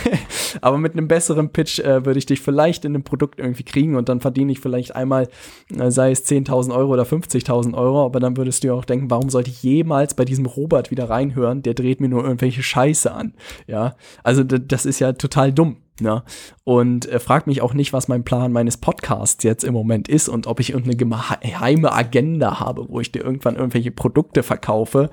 Aber 0.60 0.78
mit 0.78 0.94
einem 0.94 1.06
besseren 1.06 1.50
Pitch 1.50 1.78
äh, 1.78 2.04
würde 2.04 2.18
ich 2.18 2.26
dich 2.26 2.40
vielleicht 2.40 2.84
in 2.84 2.94
einem 2.94 3.04
Produkt 3.04 3.43
irgendwie 3.44 3.62
kriegen 3.62 3.96
und 3.96 4.08
dann 4.08 4.20
verdiene 4.20 4.52
ich 4.52 4.60
vielleicht 4.60 4.96
einmal, 4.96 5.28
äh, 5.76 5.90
sei 5.90 6.10
es 6.10 6.26
10.000 6.26 6.74
Euro 6.74 6.92
oder 6.92 7.04
50.000 7.04 7.74
Euro, 7.74 8.04
aber 8.04 8.20
dann 8.20 8.36
würdest 8.36 8.64
du 8.64 8.68
ja 8.68 8.74
auch 8.74 8.84
denken, 8.84 9.10
warum 9.10 9.30
sollte 9.30 9.50
ich 9.50 9.62
jemals 9.62 10.14
bei 10.14 10.24
diesem 10.24 10.46
Robert 10.46 10.90
wieder 10.90 11.08
reinhören? 11.10 11.62
Der 11.62 11.74
dreht 11.74 12.00
mir 12.00 12.08
nur 12.08 12.24
irgendwelche 12.24 12.62
Scheiße 12.62 13.12
an. 13.12 13.34
Ja, 13.66 13.94
also 14.22 14.42
das 14.42 14.86
ist 14.86 14.98
ja 14.98 15.12
total 15.12 15.52
dumm. 15.52 15.76
Ja, 16.00 16.24
und 16.64 17.06
er 17.06 17.20
fragt 17.20 17.46
mich 17.46 17.62
auch 17.62 17.72
nicht, 17.72 17.92
was 17.92 18.08
mein 18.08 18.24
Plan 18.24 18.50
meines 18.50 18.78
Podcasts 18.78 19.44
jetzt 19.44 19.62
im 19.62 19.72
Moment 19.72 20.08
ist 20.08 20.28
und 20.28 20.48
ob 20.48 20.58
ich 20.58 20.70
irgendeine 20.70 20.96
geheime 20.96 21.92
Agenda 21.92 22.58
habe, 22.58 22.88
wo 22.88 22.98
ich 22.98 23.12
dir 23.12 23.22
irgendwann 23.22 23.54
irgendwelche 23.54 23.92
Produkte 23.92 24.42
verkaufe. 24.42 25.08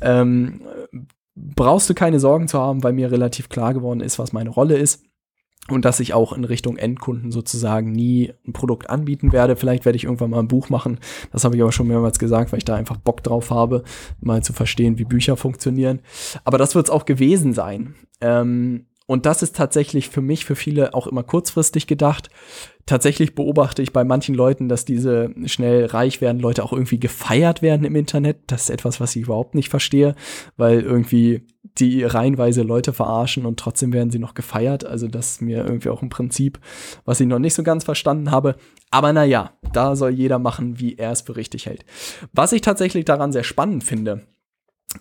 Ähm, 0.00 0.62
brauchst 1.34 1.90
du 1.90 1.94
keine 1.94 2.20
Sorgen 2.20 2.46
zu 2.46 2.60
haben, 2.60 2.84
weil 2.84 2.92
mir 2.92 3.10
relativ 3.10 3.48
klar 3.48 3.74
geworden 3.74 4.00
ist, 4.00 4.20
was 4.20 4.32
meine 4.32 4.50
Rolle 4.50 4.76
ist 4.76 5.02
und 5.68 5.84
dass 5.84 6.00
ich 6.00 6.12
auch 6.12 6.32
in 6.32 6.44
Richtung 6.44 6.76
Endkunden 6.76 7.30
sozusagen 7.30 7.92
nie 7.92 8.32
ein 8.46 8.52
Produkt 8.52 8.90
anbieten 8.90 9.32
werde. 9.32 9.54
Vielleicht 9.54 9.84
werde 9.84 9.96
ich 9.96 10.04
irgendwann 10.04 10.30
mal 10.30 10.40
ein 10.40 10.48
Buch 10.48 10.70
machen. 10.70 10.98
Das 11.30 11.44
habe 11.44 11.54
ich 11.54 11.62
aber 11.62 11.72
schon 11.72 11.86
mehrmals 11.86 12.18
gesagt, 12.18 12.52
weil 12.52 12.58
ich 12.58 12.64
da 12.64 12.74
einfach 12.74 12.96
Bock 12.96 13.22
drauf 13.22 13.50
habe, 13.50 13.84
mal 14.20 14.42
zu 14.42 14.52
verstehen, 14.52 14.98
wie 14.98 15.04
Bücher 15.04 15.36
funktionieren. 15.36 16.00
Aber 16.44 16.58
das 16.58 16.74
wird 16.74 16.86
es 16.86 16.90
auch 16.90 17.04
gewesen 17.04 17.52
sein. 17.52 17.94
Ähm, 18.20 18.86
und 19.06 19.26
das 19.26 19.42
ist 19.42 19.56
tatsächlich 19.56 20.08
für 20.08 20.22
mich, 20.22 20.44
für 20.44 20.56
viele 20.56 20.94
auch 20.94 21.06
immer 21.06 21.22
kurzfristig 21.22 21.86
gedacht. 21.86 22.30
Tatsächlich 22.86 23.34
beobachte 23.34 23.82
ich 23.82 23.92
bei 23.92 24.04
manchen 24.04 24.34
Leuten, 24.34 24.68
dass 24.68 24.84
diese 24.84 25.34
schnell 25.44 25.86
reich 25.86 26.20
werden 26.20 26.40
Leute 26.40 26.64
auch 26.64 26.72
irgendwie 26.72 26.98
gefeiert 26.98 27.62
werden 27.62 27.84
im 27.84 27.94
Internet. 27.94 28.38
Das 28.46 28.62
ist 28.62 28.70
etwas, 28.70 29.00
was 29.00 29.14
ich 29.14 29.22
überhaupt 29.22 29.54
nicht 29.54 29.68
verstehe, 29.68 30.14
weil 30.56 30.80
irgendwie 30.80 31.42
die 31.78 32.04
reihenweise 32.04 32.62
Leute 32.62 32.92
verarschen 32.92 33.46
und 33.46 33.58
trotzdem 33.58 33.92
werden 33.92 34.10
sie 34.10 34.18
noch 34.18 34.34
gefeiert. 34.34 34.84
Also 34.84 35.08
das 35.08 35.32
ist 35.32 35.42
mir 35.42 35.64
irgendwie 35.64 35.88
auch 35.88 36.02
ein 36.02 36.10
Prinzip, 36.10 36.58
was 37.04 37.20
ich 37.20 37.26
noch 37.26 37.38
nicht 37.38 37.54
so 37.54 37.62
ganz 37.62 37.84
verstanden 37.84 38.30
habe. 38.30 38.56
Aber 38.90 39.12
naja, 39.12 39.52
da 39.72 39.96
soll 39.96 40.10
jeder 40.10 40.38
machen, 40.38 40.78
wie 40.78 40.96
er 40.96 41.12
es 41.12 41.22
für 41.22 41.36
richtig 41.36 41.66
hält. 41.66 41.84
Was 42.32 42.52
ich 42.52 42.60
tatsächlich 42.60 43.04
daran 43.04 43.32
sehr 43.32 43.44
spannend 43.44 43.84
finde, 43.84 44.26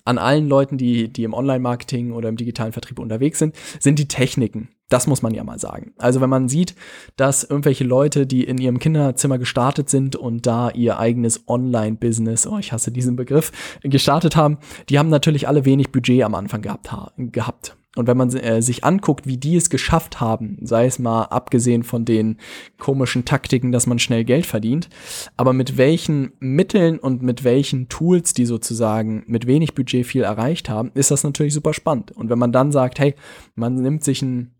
an 0.05 0.17
allen 0.17 0.47
Leuten, 0.47 0.77
die, 0.77 1.11
die 1.11 1.23
im 1.23 1.33
Online-Marketing 1.33 2.11
oder 2.11 2.29
im 2.29 2.37
digitalen 2.37 2.73
Vertrieb 2.73 2.99
unterwegs 2.99 3.39
sind, 3.39 3.55
sind 3.79 3.99
die 3.99 4.07
Techniken. 4.07 4.69
Das 4.89 5.07
muss 5.07 5.21
man 5.21 5.33
ja 5.33 5.43
mal 5.45 5.57
sagen. 5.57 5.93
Also 5.97 6.19
wenn 6.19 6.29
man 6.29 6.49
sieht, 6.49 6.75
dass 7.15 7.45
irgendwelche 7.45 7.85
Leute, 7.85 8.27
die 8.27 8.43
in 8.43 8.57
ihrem 8.57 8.77
Kinderzimmer 8.77 9.37
gestartet 9.37 9.89
sind 9.89 10.17
und 10.17 10.45
da 10.45 10.69
ihr 10.69 10.99
eigenes 10.99 11.47
Online-Business, 11.47 12.45
oh, 12.45 12.57
ich 12.57 12.73
hasse 12.73 12.91
diesen 12.91 13.15
Begriff, 13.15 13.51
gestartet 13.83 14.35
haben, 14.35 14.57
die 14.89 14.99
haben 14.99 15.09
natürlich 15.09 15.47
alle 15.47 15.63
wenig 15.63 15.93
Budget 15.93 16.23
am 16.23 16.35
Anfang 16.35 16.61
gehabt. 16.61 16.89
gehabt. 17.17 17.77
Und 17.97 18.07
wenn 18.07 18.15
man 18.15 18.33
äh, 18.33 18.61
sich 18.61 18.85
anguckt, 18.85 19.27
wie 19.27 19.37
die 19.37 19.57
es 19.57 19.69
geschafft 19.69 20.21
haben, 20.21 20.57
sei 20.61 20.85
es 20.85 20.97
mal 20.97 21.23
abgesehen 21.23 21.83
von 21.83 22.05
den 22.05 22.37
komischen 22.77 23.25
Taktiken, 23.25 23.73
dass 23.73 23.85
man 23.85 23.99
schnell 23.99 24.23
Geld 24.23 24.45
verdient, 24.45 24.87
aber 25.35 25.51
mit 25.51 25.77
welchen 25.77 26.31
Mitteln 26.39 26.99
und 26.99 27.21
mit 27.21 27.43
welchen 27.43 27.89
Tools 27.89 28.33
die 28.33 28.45
sozusagen 28.45 29.23
mit 29.27 29.45
wenig 29.45 29.75
Budget 29.75 30.05
viel 30.05 30.23
erreicht 30.23 30.69
haben, 30.69 30.91
ist 30.93 31.11
das 31.11 31.25
natürlich 31.25 31.53
super 31.53 31.73
spannend. 31.73 32.11
Und 32.11 32.29
wenn 32.29 32.39
man 32.39 32.53
dann 32.53 32.71
sagt, 32.71 32.97
hey, 32.99 33.13
man 33.55 33.75
nimmt 33.75 34.05
sich 34.05 34.21
ein 34.21 34.55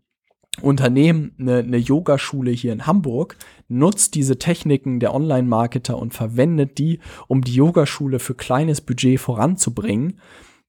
Unternehmen, 0.60 1.34
eine, 1.38 1.58
eine 1.60 1.78
Yogaschule 1.78 2.50
hier 2.50 2.74
in 2.74 2.86
Hamburg, 2.86 3.38
nutzt 3.68 4.14
diese 4.14 4.38
Techniken 4.38 5.00
der 5.00 5.14
Online-Marketer 5.14 5.96
und 5.96 6.12
verwendet 6.12 6.76
die, 6.76 6.98
um 7.28 7.40
die 7.40 7.54
Yogaschule 7.54 8.18
für 8.18 8.34
kleines 8.34 8.82
Budget 8.82 9.18
voranzubringen, 9.18 10.20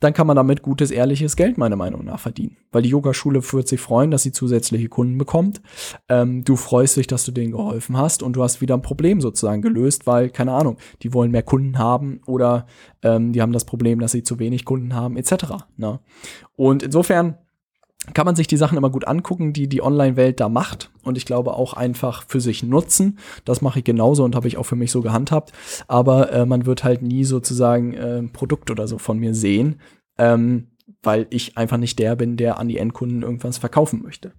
dann 0.04 0.14
kann 0.14 0.28
man 0.28 0.36
damit 0.36 0.62
gutes, 0.62 0.92
ehrliches 0.92 1.36
Geld 1.36 1.58
meiner 1.58 1.76
Meinung 1.76 2.04
nach 2.04 2.20
verdienen. 2.20 2.58
Weil 2.72 2.82
die 2.82 2.90
Yogaschule 2.90 3.42
wird 3.54 3.68
sich 3.68 3.80
freuen, 3.80 4.12
dass 4.12 4.24
sie 4.24 4.32
zusätzliche 4.32 4.90
Kunden 4.90 5.18
bekommt. 5.18 5.62
Ähm, 6.10 6.44
du 6.44 6.58
freust 6.58 6.98
dich, 6.98 7.08
dass 7.08 7.24
du 7.24 7.32
denen 7.32 7.52
geholfen 7.52 7.98
hast 7.98 8.22
und 8.22 8.36
du 8.36 8.44
hast 8.44 8.60
wieder 8.60 8.76
ein 8.76 8.82
Problem 8.82 9.22
sozusagen 9.22 9.62
gelöst, 9.62 10.06
weil, 10.06 10.30
keine 10.30 10.52
Ahnung, 10.52 10.78
die 11.04 11.14
wollen 11.14 11.32
mehr 11.32 11.44
Kunden 11.44 11.80
haben 11.80 12.20
oder 12.26 12.66
ähm, 13.02 13.32
die 13.32 13.42
haben 13.42 13.54
das 13.54 13.66
Problem, 13.66 14.00
dass 14.00 14.12
sie 14.12 14.24
zu 14.24 14.40
wenig 14.40 14.66
Kunden 14.66 14.94
haben, 14.94 15.16
etc. 15.16 15.46
Ne? 15.78 16.00
Und 16.56 16.84
insofern 16.84 17.38
kann 18.14 18.26
man 18.26 18.36
sich 18.36 18.48
die 18.48 18.58
Sachen 18.58 18.78
immer 18.78 18.90
gut 18.90 19.08
angucken, 19.08 19.54
die 19.54 19.70
die 19.70 19.82
Online-Welt 19.82 20.40
da 20.40 20.50
macht 20.50 20.92
und 21.04 21.18
ich 21.18 21.26
glaube 21.26 21.54
auch 21.54 21.74
einfach 21.74 22.26
für 22.28 22.42
sich 22.42 22.64
nutzen. 22.64 23.18
Das 23.46 23.62
mache 23.62 23.80
ich 23.80 23.86
genauso 23.86 24.24
und 24.24 24.36
habe 24.36 24.48
ich 24.48 24.58
auch 24.58 24.66
für 24.66 24.76
mich 24.76 24.92
so 24.92 25.02
gehandhabt. 25.02 25.54
Aber 25.88 26.32
äh, 26.32 26.46
man 26.46 26.66
wird 26.66 26.84
halt 26.84 27.02
nie 27.02 27.24
sozusagen 27.24 27.94
äh, 27.94 28.18
ein 28.18 28.34
Produkt 28.34 28.70
oder 28.72 28.88
so 28.88 28.98
von 28.98 29.20
mir 29.20 29.34
sehen, 29.34 29.80
ähm, 30.18 30.68
weil 31.02 31.28
ich 31.30 31.58
einfach 31.58 31.78
nicht 31.78 31.98
der 32.00 32.16
bin, 32.16 32.36
der 32.36 32.60
an 32.60 32.68
die 32.68 32.78
Endkunden 32.78 33.22
irgendwas 33.22 33.58
verkaufen 33.58 34.02
möchte. 34.04 34.34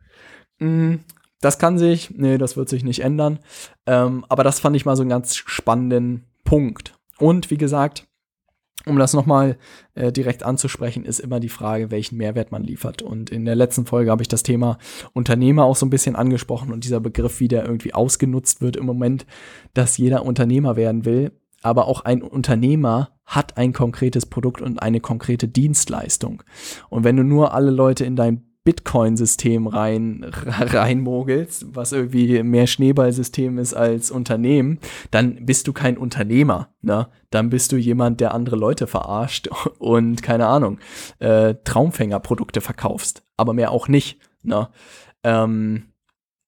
Mm, 0.59 0.97
das 1.41 1.59
kann 1.59 1.79
sich, 1.79 2.11
nee, 2.11 2.39
das 2.39 2.57
wird 2.57 2.69
sich 2.69 2.85
nicht 2.85 3.01
ändern. 3.01 3.39
Ähm, 3.87 4.27
aber 4.29 4.45
das 4.45 4.61
fand 4.61 4.77
ich 4.77 4.85
mal 4.85 4.97
so 4.97 5.03
einen 5.03 5.11
ganz 5.11 5.37
spannenden 5.37 6.25
Punkt. 6.45 6.99
Und 7.19 7.51
wie 7.51 7.59
gesagt, 7.59 8.07
um 8.87 8.99
das 8.99 9.15
nochmal 9.15 9.57
äh, 9.95 10.13
direkt 10.13 10.43
anzusprechen, 10.43 11.05
ist 11.05 11.21
immer 11.21 11.41
die 11.41 11.49
Frage, 11.49 11.91
welchen 11.91 12.17
Mehrwert 12.17 12.53
man 12.53 12.63
liefert. 12.63 13.03
Und 13.03 13.31
in 13.31 13.45
der 13.45 13.55
letzten 13.55 13.87
Folge 13.87 14.11
habe 14.11 14.23
ich 14.23 14.29
das 14.29 14.43
Thema 14.43 14.79
Unternehmer 15.13 15.65
auch 15.65 15.77
so 15.77 15.87
ein 15.87 15.91
bisschen 15.91 16.17
angesprochen 16.17 16.73
und 16.73 16.85
dieser 16.85 17.01
Begriff, 17.01 17.41
wie 17.41 17.49
der 17.49 17.65
irgendwie 17.65 17.95
ausgenutzt 17.95 18.61
wird 18.61 18.77
im 18.77 18.87
Moment, 18.87 19.27
dass 19.73 19.97
jeder 19.97 20.25
Unternehmer 20.25 20.77
werden 20.77 21.05
will. 21.05 21.33
Aber 21.63 21.89
auch 21.89 22.03
ein 22.03 22.23
Unternehmer 22.23 23.11
hat 23.25 23.57
ein 23.57 23.73
konkretes 23.73 24.27
Produkt 24.27 24.61
und 24.61 24.83
eine 24.83 25.01
konkrete 25.01 25.49
Dienstleistung. 25.49 26.43
Und 26.91 27.05
wenn 27.05 27.17
du 27.17 27.23
nur 27.23 27.55
alle 27.55 27.71
Leute 27.71 28.05
in 28.05 28.17
dein 28.17 28.43
Bitcoin-System 28.65 29.67
rein, 29.67 30.25
reinmogelst, 30.33 31.75
was 31.75 31.93
irgendwie 31.93 32.43
mehr 32.43 32.67
Schneeballsystem 32.67 33.59
ist 33.59 33.75
als 33.75 34.11
Unternehmen, 34.11 34.81
dann 35.11 35.45
bist 35.45 35.69
du 35.69 35.73
kein 35.73 35.99
Unternehmer. 35.99 36.71
Ne? 36.81 37.09
Dann 37.31 37.51
bist 37.51 37.73
du 37.73 37.77
jemand, 37.77 38.21
der 38.21 38.35
andere 38.35 38.57
Leute 38.57 38.87
verarscht 38.87 39.49
und 39.79 40.23
keine 40.23 40.47
Ahnung, 40.47 40.79
äh, 41.19 41.55
Traumfängerprodukte 41.65 42.61
verkaufst. 42.61 43.23
Aber 43.37 43.53
mehr 43.53 43.71
auch 43.71 43.89
nicht. 43.89 44.19
Ne? 44.43 44.69
Ähm, 45.23 45.91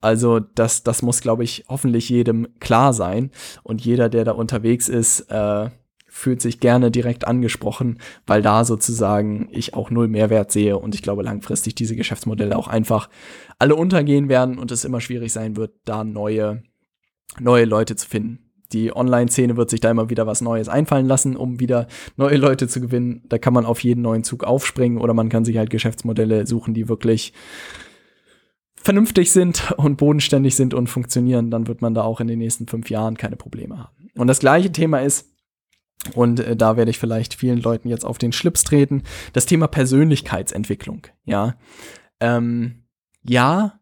also 0.00 0.40
das, 0.40 0.82
das 0.84 1.02
muss, 1.02 1.20
glaube 1.20 1.44
ich, 1.44 1.64
hoffentlich 1.68 2.08
jedem 2.08 2.48
klar 2.60 2.92
sein. 2.92 3.30
Und 3.62 3.84
jeder, 3.84 4.08
der 4.08 4.24
da 4.24 4.32
unterwegs 4.32 4.88
ist, 4.88 5.20
äh, 5.30 5.70
fühlt 6.16 6.40
sich 6.40 6.60
gerne 6.60 6.90
direkt 6.90 7.26
angesprochen, 7.26 7.98
weil 8.26 8.40
da 8.40 8.64
sozusagen 8.64 9.48
ich 9.52 9.74
auch 9.74 9.90
null 9.90 10.08
Mehrwert 10.08 10.50
sehe 10.50 10.78
und 10.78 10.94
ich 10.94 11.02
glaube 11.02 11.22
langfristig 11.22 11.74
diese 11.74 11.94
Geschäftsmodelle 11.94 12.56
auch 12.56 12.68
einfach 12.68 13.10
alle 13.58 13.76
untergehen 13.76 14.30
werden 14.30 14.58
und 14.58 14.72
es 14.72 14.86
immer 14.86 15.02
schwierig 15.02 15.32
sein 15.32 15.56
wird, 15.56 15.72
da 15.84 16.04
neue, 16.04 16.62
neue 17.38 17.66
Leute 17.66 17.96
zu 17.96 18.08
finden. 18.08 18.50
Die 18.72 18.96
Online-Szene 18.96 19.58
wird 19.58 19.68
sich 19.68 19.80
da 19.80 19.90
immer 19.90 20.08
wieder 20.08 20.26
was 20.26 20.40
Neues 20.40 20.70
einfallen 20.70 21.06
lassen, 21.06 21.36
um 21.36 21.60
wieder 21.60 21.86
neue 22.16 22.38
Leute 22.38 22.66
zu 22.66 22.80
gewinnen. 22.80 23.22
Da 23.28 23.36
kann 23.36 23.52
man 23.52 23.66
auf 23.66 23.80
jeden 23.80 24.00
neuen 24.00 24.24
Zug 24.24 24.42
aufspringen 24.42 24.98
oder 24.98 25.12
man 25.12 25.28
kann 25.28 25.44
sich 25.44 25.58
halt 25.58 25.68
Geschäftsmodelle 25.68 26.46
suchen, 26.46 26.72
die 26.72 26.88
wirklich 26.88 27.34
vernünftig 28.74 29.32
sind 29.32 29.70
und 29.76 29.98
bodenständig 29.98 30.56
sind 30.56 30.72
und 30.72 30.88
funktionieren. 30.88 31.50
Dann 31.50 31.66
wird 31.68 31.82
man 31.82 31.92
da 31.92 32.02
auch 32.02 32.20
in 32.20 32.26
den 32.26 32.38
nächsten 32.38 32.66
fünf 32.66 32.88
Jahren 32.88 33.18
keine 33.18 33.36
Probleme 33.36 33.78
haben. 33.78 34.10
Und 34.16 34.28
das 34.28 34.38
gleiche 34.38 34.72
Thema 34.72 35.00
ist, 35.00 35.35
und 36.14 36.40
äh, 36.40 36.56
da 36.56 36.76
werde 36.76 36.90
ich 36.90 36.98
vielleicht 36.98 37.34
vielen 37.34 37.60
Leuten 37.60 37.88
jetzt 37.88 38.04
auf 38.04 38.18
den 38.18 38.32
Schlips 38.32 38.64
treten. 38.64 39.02
Das 39.32 39.46
Thema 39.46 39.66
Persönlichkeitsentwicklung, 39.66 41.06
ja. 41.24 41.56
Ähm, 42.20 42.84
ja, 43.22 43.80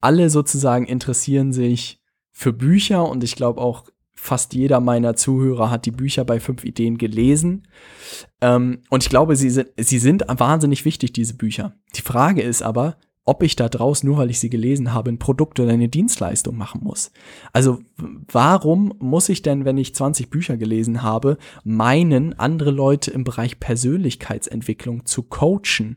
alle 0.00 0.30
sozusagen 0.30 0.86
interessieren 0.86 1.52
sich 1.52 2.00
für 2.30 2.52
Bücher 2.52 3.08
und 3.08 3.24
ich 3.24 3.36
glaube 3.36 3.60
auch 3.60 3.84
fast 4.14 4.54
jeder 4.54 4.80
meiner 4.80 5.16
Zuhörer 5.16 5.70
hat 5.70 5.86
die 5.86 5.90
Bücher 5.90 6.24
bei 6.24 6.40
fünf 6.40 6.64
Ideen 6.64 6.98
gelesen. 6.98 7.68
Ähm, 8.40 8.80
und 8.88 9.02
ich 9.02 9.10
glaube, 9.10 9.36
sie 9.36 9.50
sind, 9.50 9.68
sie 9.76 9.98
sind 9.98 10.24
wahnsinnig 10.26 10.84
wichtig, 10.84 11.12
diese 11.12 11.34
Bücher. 11.34 11.76
Die 11.94 12.00
Frage 12.02 12.40
ist 12.42 12.62
aber, 12.62 12.96
ob 13.24 13.42
ich 13.42 13.56
da 13.56 13.68
draußen, 13.68 14.06
nur 14.06 14.18
weil 14.18 14.30
ich 14.30 14.38
sie 14.38 14.50
gelesen 14.50 14.92
habe, 14.92 15.10
ein 15.10 15.18
Produkt 15.18 15.58
oder 15.58 15.72
eine 15.72 15.88
Dienstleistung 15.88 16.56
machen 16.56 16.82
muss. 16.84 17.10
Also 17.52 17.78
warum 18.30 18.94
muss 18.98 19.28
ich 19.28 19.42
denn, 19.42 19.64
wenn 19.64 19.78
ich 19.78 19.94
20 19.94 20.28
Bücher 20.28 20.56
gelesen 20.56 21.02
habe, 21.02 21.38
meinen, 21.64 22.38
andere 22.38 22.70
Leute 22.70 23.10
im 23.10 23.24
Bereich 23.24 23.60
Persönlichkeitsentwicklung 23.60 25.06
zu 25.06 25.22
coachen? 25.22 25.96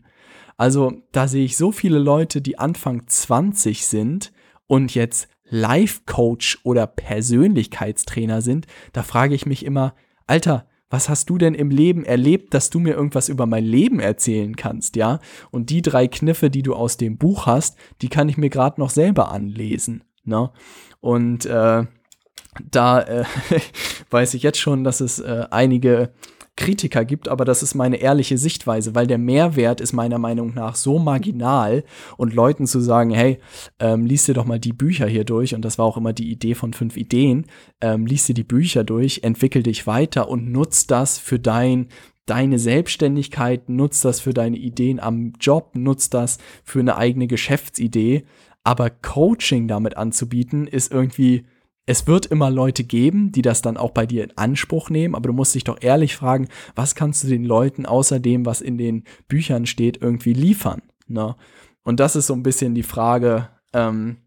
Also 0.55 0.93
da 1.11 1.27
sehe 1.27 1.45
ich 1.45 1.57
so 1.57 1.71
viele 1.71 1.99
Leute, 1.99 2.41
die 2.41 2.57
Anfang 2.57 3.03
20 3.07 3.85
sind 3.85 4.31
und 4.65 4.95
jetzt 4.95 5.27
Life-Coach 5.49 6.59
oder 6.63 6.87
Persönlichkeitstrainer 6.87 8.41
sind. 8.41 8.67
Da 8.93 9.03
frage 9.03 9.35
ich 9.35 9.45
mich 9.45 9.65
immer, 9.65 9.95
Alter, 10.25 10.67
was 10.89 11.09
hast 11.09 11.29
du 11.29 11.37
denn 11.37 11.53
im 11.53 11.69
Leben 11.69 12.05
erlebt, 12.05 12.53
dass 12.53 12.69
du 12.69 12.79
mir 12.79 12.95
irgendwas 12.95 13.29
über 13.29 13.45
mein 13.45 13.65
Leben 13.65 13.99
erzählen 13.99 14.55
kannst, 14.55 14.95
ja? 14.95 15.19
Und 15.51 15.69
die 15.69 15.81
drei 15.81 16.07
Kniffe, 16.07 16.49
die 16.49 16.63
du 16.63 16.73
aus 16.73 16.97
dem 16.97 17.17
Buch 17.17 17.45
hast, 17.45 17.77
die 18.01 18.09
kann 18.09 18.29
ich 18.29 18.37
mir 18.37 18.49
gerade 18.49 18.79
noch 18.79 18.89
selber 18.89 19.31
anlesen, 19.31 20.03
ne? 20.23 20.51
Und 21.01 21.45
äh, 21.45 21.85
da 22.71 23.01
äh, 23.01 23.25
weiß 24.09 24.33
ich 24.33 24.43
jetzt 24.43 24.59
schon, 24.59 24.83
dass 24.83 25.01
es 25.01 25.19
äh, 25.19 25.45
einige 25.51 26.11
Kritiker 26.57 27.05
gibt, 27.05 27.29
aber 27.29 27.45
das 27.45 27.63
ist 27.63 27.75
meine 27.75 27.97
ehrliche 27.97 28.37
Sichtweise, 28.37 28.95
weil 28.95 29.07
der 29.07 29.17
Mehrwert 29.17 29.79
ist 29.79 29.93
meiner 29.93 30.17
Meinung 30.17 30.53
nach 30.53 30.75
so 30.75 30.99
marginal 30.99 31.85
und 32.17 32.33
Leuten 32.33 32.67
zu 32.67 32.81
sagen, 32.81 33.11
hey, 33.11 33.39
ähm, 33.79 34.05
lies 34.05 34.25
dir 34.25 34.33
doch 34.33 34.45
mal 34.45 34.59
die 34.59 34.73
Bücher 34.73 35.07
hier 35.07 35.23
durch 35.23 35.55
und 35.55 35.63
das 35.63 35.77
war 35.77 35.85
auch 35.85 35.95
immer 35.95 36.11
die 36.11 36.29
Idee 36.29 36.55
von 36.55 36.73
fünf 36.73 36.97
Ideen, 36.97 37.45
ähm, 37.79 38.05
lies 38.05 38.25
dir 38.25 38.33
die 38.33 38.43
Bücher 38.43 38.83
durch, 38.83 39.21
entwickel 39.23 39.63
dich 39.63 39.87
weiter 39.87 40.27
und 40.27 40.51
nutz 40.51 40.87
das 40.87 41.17
für 41.17 41.39
dein 41.39 41.87
deine 42.25 42.59
Selbstständigkeit, 42.59 43.69
nutz 43.69 44.01
das 44.01 44.19
für 44.19 44.33
deine 44.33 44.57
Ideen 44.57 44.99
am 44.99 45.31
Job, 45.39 45.71
nutz 45.75 46.09
das 46.09 46.39
für 46.65 46.81
eine 46.81 46.97
eigene 46.97 47.27
Geschäftsidee, 47.27 48.25
aber 48.65 48.89
Coaching 48.89 49.69
damit 49.69 49.95
anzubieten 49.95 50.67
ist 50.67 50.91
irgendwie 50.91 51.45
es 51.87 52.05
wird 52.05 52.25
immer 52.27 52.51
Leute 52.51 52.83
geben, 52.83 53.31
die 53.31 53.41
das 53.41 53.61
dann 53.61 53.77
auch 53.77 53.91
bei 53.91 54.05
dir 54.05 54.25
in 54.25 54.37
Anspruch 54.37 54.89
nehmen, 54.89 55.15
aber 55.15 55.27
du 55.27 55.33
musst 55.33 55.55
dich 55.55 55.63
doch 55.63 55.77
ehrlich 55.81 56.15
fragen, 56.15 56.49
was 56.75 56.93
kannst 56.93 57.23
du 57.23 57.27
den 57.27 57.45
Leuten 57.45 57.85
außer 57.85 58.19
dem, 58.19 58.45
was 58.45 58.61
in 58.61 58.77
den 58.77 59.05
Büchern 59.27 59.65
steht, 59.65 60.01
irgendwie 60.01 60.33
liefern? 60.33 60.81
Ne? 61.07 61.35
Und 61.83 62.01
das 62.01 62.17
ist 62.17 62.27
so 62.27 62.33
ein 62.33 62.43
bisschen 62.43 62.75
die 62.75 62.83
Frage, 62.83 63.47
ähm, 63.71 64.17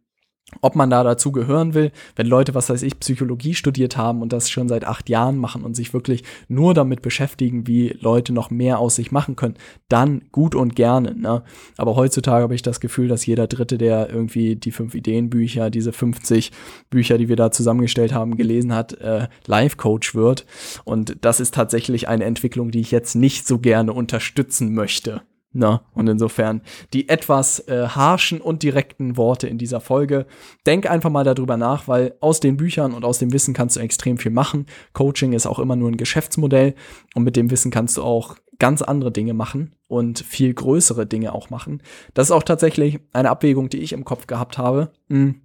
ob 0.60 0.76
man 0.76 0.90
da 0.90 1.02
dazu 1.04 1.32
gehören 1.32 1.74
will, 1.74 1.92
wenn 2.16 2.26
Leute, 2.26 2.54
was 2.54 2.70
weiß 2.70 2.82
ich, 2.82 2.98
Psychologie 3.00 3.54
studiert 3.54 3.96
haben 3.96 4.22
und 4.22 4.32
das 4.32 4.50
schon 4.50 4.68
seit 4.68 4.84
acht 4.84 5.08
Jahren 5.08 5.36
machen 5.36 5.64
und 5.64 5.74
sich 5.74 5.94
wirklich 5.94 6.24
nur 6.48 6.74
damit 6.74 7.02
beschäftigen, 7.02 7.66
wie 7.66 7.96
Leute 8.00 8.32
noch 8.32 8.50
mehr 8.50 8.78
aus 8.78 8.96
sich 8.96 9.12
machen 9.12 9.36
können, 9.36 9.54
dann 9.88 10.22
gut 10.32 10.54
und 10.54 10.76
gerne. 10.76 11.14
Ne? 11.14 11.42
Aber 11.76 11.96
heutzutage 11.96 12.42
habe 12.42 12.54
ich 12.54 12.62
das 12.62 12.80
Gefühl, 12.80 13.08
dass 13.08 13.26
jeder 13.26 13.46
Dritte, 13.46 13.78
der 13.78 14.10
irgendwie 14.10 14.56
die 14.56 14.72
fünf 14.72 14.94
Ideenbücher, 14.94 15.70
diese 15.70 15.92
50 15.92 16.52
Bücher, 16.90 17.18
die 17.18 17.28
wir 17.28 17.36
da 17.36 17.50
zusammengestellt 17.50 18.12
haben, 18.12 18.36
gelesen 18.36 18.74
hat, 18.74 18.94
äh, 19.00 19.28
Life-Coach 19.46 20.14
wird. 20.14 20.46
Und 20.84 21.16
das 21.20 21.40
ist 21.40 21.54
tatsächlich 21.54 22.08
eine 22.08 22.24
Entwicklung, 22.24 22.70
die 22.70 22.80
ich 22.80 22.90
jetzt 22.90 23.14
nicht 23.14 23.46
so 23.46 23.58
gerne 23.58 23.92
unterstützen 23.92 24.74
möchte. 24.74 25.22
Na, 25.52 25.82
und 25.94 26.08
insofern 26.08 26.62
die 26.92 27.08
etwas 27.08 27.58
äh, 27.66 27.88
harschen 27.88 28.40
und 28.40 28.62
direkten 28.62 29.16
Worte 29.16 29.48
in 29.48 29.58
dieser 29.58 29.80
Folge. 29.80 30.26
Denk 30.64 30.88
einfach 30.88 31.10
mal 31.10 31.24
darüber 31.24 31.56
nach, 31.56 31.88
weil 31.88 32.14
aus 32.20 32.38
den 32.38 32.56
Büchern 32.56 32.94
und 32.94 33.04
aus 33.04 33.18
dem 33.18 33.32
Wissen 33.32 33.52
kannst 33.52 33.76
du 33.76 33.80
extrem 33.80 34.16
viel 34.16 34.30
machen. 34.30 34.66
Coaching 34.92 35.32
ist 35.32 35.46
auch 35.46 35.58
immer 35.58 35.74
nur 35.74 35.90
ein 35.90 35.96
Geschäftsmodell 35.96 36.76
und 37.16 37.24
mit 37.24 37.34
dem 37.34 37.50
Wissen 37.50 37.72
kannst 37.72 37.96
du 37.96 38.04
auch 38.04 38.36
ganz 38.60 38.80
andere 38.80 39.10
Dinge 39.10 39.34
machen 39.34 39.74
und 39.88 40.20
viel 40.20 40.54
größere 40.54 41.04
Dinge 41.06 41.34
auch 41.34 41.50
machen. 41.50 41.82
Das 42.14 42.28
ist 42.28 42.32
auch 42.32 42.44
tatsächlich 42.44 43.00
eine 43.12 43.30
Abwägung, 43.30 43.70
die 43.70 43.78
ich 43.78 43.92
im 43.92 44.04
Kopf 44.04 44.28
gehabt 44.28 44.56
habe. 44.56 44.92
Hm. 45.08 45.40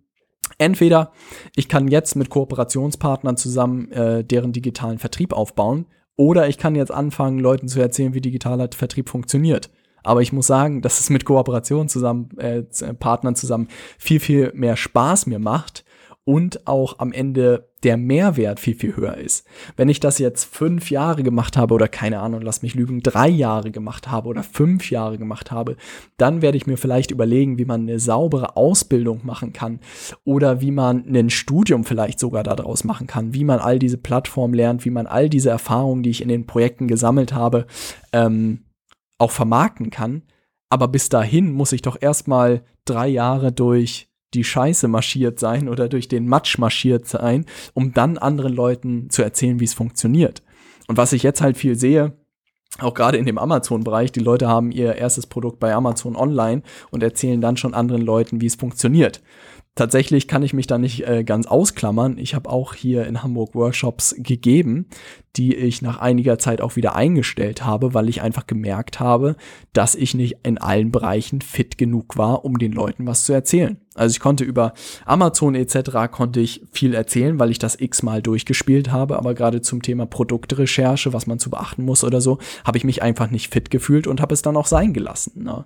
Entweder 0.60 1.14
ich 1.56 1.68
kann 1.68 1.88
jetzt 1.88 2.16
mit 2.16 2.30
Kooperationspartnern 2.30 3.38
zusammen 3.38 3.92
äh, 3.92 4.24
deren 4.24 4.54
digitalen 4.54 5.00
Vertrieb 5.00 5.34
aufbauen, 5.34 5.88
oder 6.18 6.48
ich 6.48 6.58
kann 6.58 6.76
jetzt 6.76 6.92
anfangen, 6.92 7.40
Leuten 7.40 7.68
zu 7.68 7.82
erzählen, 7.82 8.14
wie 8.14 8.22
digitaler 8.22 8.70
Vertrieb 8.74 9.10
funktioniert. 9.10 9.70
Aber 10.06 10.22
ich 10.22 10.32
muss 10.32 10.48
sagen, 10.48 10.82
dass 10.82 11.00
es 11.00 11.10
mit 11.10 11.26
Kooperation 11.26 11.90
zusammen, 11.90 12.30
äh, 12.38 12.64
Partnern 13.00 13.36
zusammen 13.36 13.68
viel, 13.98 14.20
viel 14.20 14.52
mehr 14.54 14.76
Spaß 14.76 15.26
mir 15.26 15.40
macht 15.40 15.86
und 16.26 16.66
auch 16.68 16.98
am 16.98 17.12
Ende 17.12 17.70
der 17.84 17.98
Mehrwert 17.98 18.60
viel, 18.60 18.74
viel 18.74 18.96
höher 18.96 19.16
ist. 19.16 19.46
Wenn 19.78 19.90
ich 19.90 20.00
das 20.00 20.18
jetzt 20.18 20.46
fünf 20.46 20.90
Jahre 20.90 21.22
gemacht 21.22 21.56
habe 21.56 21.76
oder 21.76 21.88
keine 21.88 22.20
Ahnung, 22.20 22.42
lass 22.42 22.64
mich 22.64 22.74
lügen, 22.74 23.02
drei 23.02 23.30
Jahre 23.30 23.70
gemacht 23.70 24.10
habe 24.10 24.28
oder 24.28 24.42
fünf 24.42 24.90
Jahre 24.90 25.20
gemacht 25.20 25.52
habe, 25.52 25.78
dann 26.18 26.42
werde 26.42 26.58
ich 26.58 26.66
mir 26.66 26.78
vielleicht 26.78 27.12
überlegen, 27.12 27.60
wie 27.60 27.66
man 27.66 27.82
eine 27.82 28.00
saubere 28.00 28.58
Ausbildung 28.58 29.22
machen 29.24 29.54
kann 29.54 29.80
oder 30.24 30.62
wie 30.62 30.72
man 30.72 31.06
ein 31.08 31.30
Studium 31.30 31.84
vielleicht 31.84 32.20
sogar 32.20 32.42
daraus 32.42 32.84
machen 32.84 33.06
kann, 33.06 33.36
wie 33.36 33.44
man 33.44 33.60
all 33.60 33.78
diese 33.78 33.98
Plattformen 33.98 34.56
lernt, 34.56 34.84
wie 34.84 34.90
man 34.90 35.06
all 35.06 35.30
diese 35.30 35.52
Erfahrungen, 35.52 36.02
die 36.02 36.10
ich 36.10 36.24
in 36.24 36.28
den 36.28 36.48
Projekten 36.48 36.88
gesammelt 36.88 37.34
habe, 37.34 37.68
ähm, 38.14 38.65
auch 39.18 39.32
vermarkten 39.32 39.90
kann. 39.90 40.24
Aber 40.70 40.88
bis 40.88 41.10
dahin 41.10 41.52
muss 41.54 41.72
ich 41.72 41.82
doch 41.82 41.98
erstmal 42.00 42.64
drei 42.86 43.08
Jahre 43.08 43.52
durch 43.52 44.10
die 44.34 44.44
Scheiße 44.44 44.88
marschiert 44.88 45.40
sein 45.40 45.70
oder 45.70 45.88
durch 45.88 46.08
den 46.08 46.28
Matsch 46.28 46.58
marschiert 46.58 47.08
sein, 47.08 47.46
um 47.74 47.94
dann 47.94 48.18
anderen 48.18 48.54
Leuten 48.54 49.10
zu 49.10 49.24
erzählen, 49.24 49.60
wie 49.60 49.66
es 49.66 49.74
funktioniert. 49.74 50.44
Und 50.88 50.98
was 50.98 51.14
ich 51.14 51.24
jetzt 51.24 51.42
halt 51.42 51.58
viel 51.58 51.76
sehe, 51.76 52.14
auch 52.80 52.94
gerade 52.94 53.18
in 53.18 53.26
dem 53.26 53.38
Amazon-Bereich, 53.38 54.12
die 54.12 54.20
Leute 54.20 54.50
haben 54.50 54.72
ihr 54.72 54.96
erstes 54.96 55.28
Produkt 55.28 55.60
bei 55.60 55.74
Amazon 55.74 56.18
online 56.18 56.62
und 56.92 57.04
erzählen 57.04 57.40
dann 57.40 57.56
schon 57.56 57.74
anderen 57.74 58.02
Leuten, 58.02 58.42
wie 58.42 58.48
es 58.48 58.56
funktioniert. 58.56 59.22
Tatsächlich 59.76 60.30
kann 60.30 60.42
ich 60.42 60.54
mich 60.54 60.68
da 60.68 60.78
nicht 60.78 61.06
äh, 61.06 61.26
ganz 61.26 61.48
ausklammern. 61.48 62.18
Ich 62.18 62.34
habe 62.34 62.50
auch 62.50 62.74
hier 62.74 63.06
in 63.08 63.22
Hamburg 63.22 63.56
Workshops 63.56 64.16
gegeben, 64.18 64.88
die 65.36 65.54
ich 65.54 65.82
nach 65.82 66.00
einiger 66.00 66.40
Zeit 66.40 66.62
auch 66.62 66.78
wieder 66.78 66.96
eingestellt 66.96 67.66
habe, 67.66 67.94
weil 67.94 68.08
ich 68.08 68.22
einfach 68.22 68.48
gemerkt 68.48 69.02
habe, 69.02 69.36
dass 69.74 69.94
ich 69.96 70.14
nicht 70.14 70.38
in 70.44 70.58
allen 70.58 70.94
Bereichen 70.94 71.42
fit 71.42 71.78
genug 71.78 72.16
war, 72.16 72.46
um 72.46 72.58
den 72.58 72.72
Leuten 72.72 73.06
was 73.06 73.26
zu 73.26 73.34
erzählen. 73.34 73.76
Also 73.96 74.14
ich 74.14 74.22
konnte 74.22 74.46
über 74.46 74.74
Amazon 75.06 75.56
etc. 75.56 76.10
konnte 76.10 76.40
ich 76.40 76.64
viel 76.72 76.94
erzählen, 76.94 77.38
weil 77.38 77.52
ich 77.52 77.60
das 77.60 77.78
x-mal 77.78 78.22
durchgespielt 78.22 78.94
habe, 78.94 79.18
aber 79.18 79.34
gerade 79.34 79.60
zum 79.60 79.82
Thema 79.82 80.06
Produktrecherche, 80.06 81.12
was 81.12 81.28
man 81.28 81.38
zu 81.38 81.50
beachten 81.50 81.84
muss 81.84 82.06
oder 82.06 82.22
so, 82.22 82.40
habe 82.64 82.78
ich 82.78 82.86
mich 82.86 83.02
einfach 83.02 83.30
nicht 83.30 83.52
fit 83.52 83.70
gefühlt 83.70 84.08
und 84.08 84.22
habe 84.22 84.34
es 84.34 84.42
dann 84.42 84.56
auch 84.56 84.68
sein 84.68 84.94
gelassen. 84.94 85.44
Ne? 85.44 85.66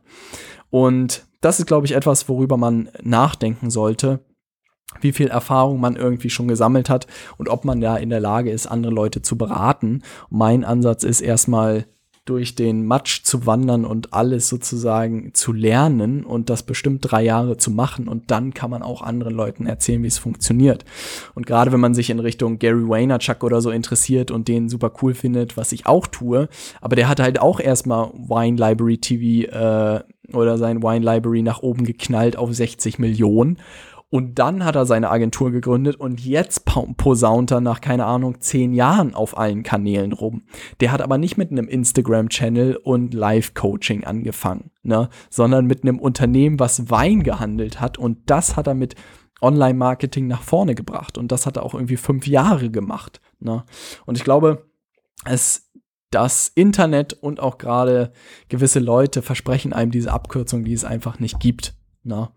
Und 0.71 1.28
das 1.41 1.59
ist, 1.59 1.65
glaube 1.65 1.85
ich, 1.85 1.93
etwas, 1.93 2.27
worüber 2.29 2.57
man 2.57 2.89
nachdenken 3.01 3.69
sollte, 3.69 4.19
wie 5.01 5.11
viel 5.11 5.27
Erfahrung 5.27 5.79
man 5.79 5.95
irgendwie 5.95 6.29
schon 6.29 6.47
gesammelt 6.47 6.89
hat 6.89 7.07
und 7.37 7.49
ob 7.49 7.65
man 7.65 7.79
da 7.79 7.97
in 7.97 8.09
der 8.09 8.19
Lage 8.19 8.51
ist, 8.51 8.67
andere 8.67 8.93
Leute 8.93 9.21
zu 9.21 9.37
beraten. 9.37 10.01
mein 10.29 10.63
Ansatz 10.63 11.03
ist 11.03 11.21
erstmal 11.21 11.85
durch 12.29 12.53
den 12.53 12.85
Matsch 12.85 13.23
zu 13.23 13.47
wandern 13.47 13.85
und 13.85 14.13
alles 14.13 14.47
sozusagen 14.47 15.33
zu 15.33 15.51
lernen 15.51 16.23
und 16.23 16.51
das 16.51 16.61
bestimmt 16.61 16.99
drei 17.01 17.23
Jahre 17.23 17.57
zu 17.57 17.71
machen 17.71 18.07
und 18.07 18.29
dann 18.29 18.53
kann 18.53 18.69
man 18.69 18.83
auch 18.83 19.01
anderen 19.01 19.33
Leuten 19.33 19.65
erzählen, 19.65 20.03
wie 20.03 20.07
es 20.07 20.19
funktioniert. 20.19 20.85
Und 21.33 21.47
gerade 21.47 21.71
wenn 21.71 21.79
man 21.79 21.95
sich 21.95 22.11
in 22.11 22.19
Richtung 22.19 22.59
Gary 22.59 22.87
Vaynerchuk 22.87 23.43
oder 23.43 23.61
so 23.61 23.71
interessiert 23.71 24.29
und 24.29 24.47
den 24.47 24.69
super 24.69 24.91
cool 25.01 25.15
findet, 25.15 25.57
was 25.57 25.71
ich 25.71 25.87
auch 25.87 26.05
tue, 26.05 26.49
aber 26.81 26.95
der 26.95 27.07
hat 27.07 27.19
halt 27.19 27.41
auch 27.41 27.59
erstmal 27.59 28.11
Wine 28.13 28.57
Library 28.57 28.99
TV 28.99 29.51
äh, 29.51 30.03
oder 30.35 30.57
sein 30.57 30.83
Wine 30.83 31.05
Library 31.05 31.41
nach 31.41 31.61
oben 31.61 31.83
geknallt 31.83 32.37
auf 32.37 32.53
60 32.53 32.99
Millionen. 32.99 33.57
Und 34.11 34.39
dann 34.39 34.65
hat 34.65 34.75
er 34.75 34.87
seine 34.87 35.11
Agentur 35.11 35.51
gegründet 35.51 35.95
und 35.95 36.25
jetzt 36.25 36.65
posaunt 36.97 37.51
er 37.51 37.61
nach, 37.61 37.79
keine 37.79 38.05
Ahnung, 38.05 38.41
zehn 38.41 38.73
Jahren 38.73 39.13
auf 39.13 39.37
allen 39.37 39.61
Kanälen 39.61 40.13
rum. 40.13 40.43
Der 40.79 40.91
hat 40.91 41.01
aber 41.01 41.19
nicht 41.19 41.37
mit 41.37 41.51
einem 41.51 41.67
Instagram-Channel 41.67 42.75
und 42.77 43.13
Live-Coaching 43.13 44.05
angefangen, 44.05 44.71
ne? 44.81 45.09
sondern 45.29 45.67
mit 45.67 45.83
einem 45.83 45.99
Unternehmen, 45.99 46.59
was 46.59 46.89
Wein 46.89 47.21
gehandelt 47.21 47.79
hat. 47.79 47.99
Und 47.99 48.31
das 48.31 48.55
hat 48.55 48.65
er 48.65 48.73
mit 48.73 48.95
Online-Marketing 49.41 50.25
nach 50.25 50.41
vorne 50.41 50.73
gebracht. 50.73 51.19
Und 51.19 51.31
das 51.31 51.45
hat 51.45 51.57
er 51.57 51.63
auch 51.63 51.75
irgendwie 51.75 51.97
fünf 51.97 52.25
Jahre 52.25 52.71
gemacht. 52.71 53.21
Ne? 53.39 53.63
Und 54.07 54.17
ich 54.17 54.23
glaube, 54.23 54.65
es 55.25 55.68
das 56.11 56.51
Internet 56.55 57.13
und 57.13 57.39
auch 57.39 57.57
gerade 57.57 58.11
gewisse 58.47 58.79
Leute 58.79 59.21
versprechen 59.21 59.73
einem 59.73 59.91
diese 59.91 60.11
Abkürzung, 60.11 60.63
die 60.63 60.73
es 60.73 60.85
einfach 60.85 61.19
nicht 61.19 61.39
gibt. 61.39 61.75
Na? 62.03 62.19
Ne? 62.21 62.29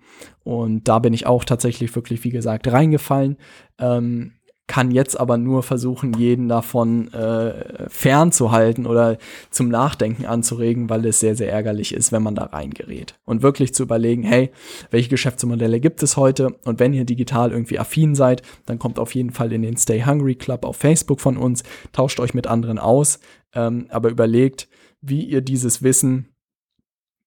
Und 0.45 0.89
da 0.89 0.99
bin 0.99 1.15
ich 1.15 1.27
auch 1.27 1.45
tatsächlich 1.45 1.95
wirklich, 1.95 2.25
wie 2.25 2.31
gesagt, 2.31 2.71
reingefallen. 2.71 3.37
Ähm, 3.79 4.33
kann 4.69 4.91
jetzt 4.91 5.19
aber 5.21 5.37
nur 5.37 5.63
versuchen, 5.63 6.15
jeden 6.15 6.49
davon 6.49 7.13
äh, 7.13 7.89
fernzuhalten 7.91 8.87
oder 8.87 9.19
zum 9.51 9.69
Nachdenken 9.69 10.25
anzuregen, 10.25 10.89
weil 10.89 11.05
es 11.05 11.21
sehr, 11.21 11.35
sehr 11.35 11.53
ärgerlich 11.53 11.93
ist, 11.93 12.11
wenn 12.11 12.23
man 12.23 12.35
da 12.35 12.45
reingerät. 12.45 13.19
Und 13.25 13.43
wirklich 13.43 13.75
zu 13.75 13.83
überlegen, 13.83 14.23
hey, 14.23 14.51
welche 14.91 15.11
Geschäftsmodelle 15.11 15.81
gibt 15.81 16.03
es 16.03 16.17
heute? 16.17 16.57
Und 16.65 16.79
wenn 16.79 16.95
ihr 16.95 17.05
digital 17.05 17.51
irgendwie 17.51 17.79
affin 17.79 18.15
seid, 18.15 18.43
dann 18.65 18.79
kommt 18.79 18.99
auf 18.99 19.15
jeden 19.15 19.31
Fall 19.31 19.53
in 19.53 19.63
den 19.63 19.77
Stay 19.77 20.05
Hungry 20.05 20.37
Club 20.37 20.65
auf 20.65 20.77
Facebook 20.77 21.21
von 21.21 21.37
uns, 21.37 21.65
tauscht 21.93 22.21
euch 22.21 22.33
mit 22.33 22.47
anderen 22.47 22.79
aus, 22.79 23.19
ähm, 23.55 23.87
aber 23.91 24.11
überlegt, 24.11 24.69
wie 25.01 25.25
ihr 25.25 25.41
dieses 25.41 25.83
Wissen 25.83 26.29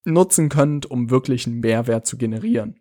nutzen 0.05 0.49
könnt, 0.49 0.85
um 0.85 1.09
wirklich 1.09 1.47
einen 1.47 1.59
Mehrwert 1.59 2.05
zu 2.05 2.17
generieren. 2.17 2.79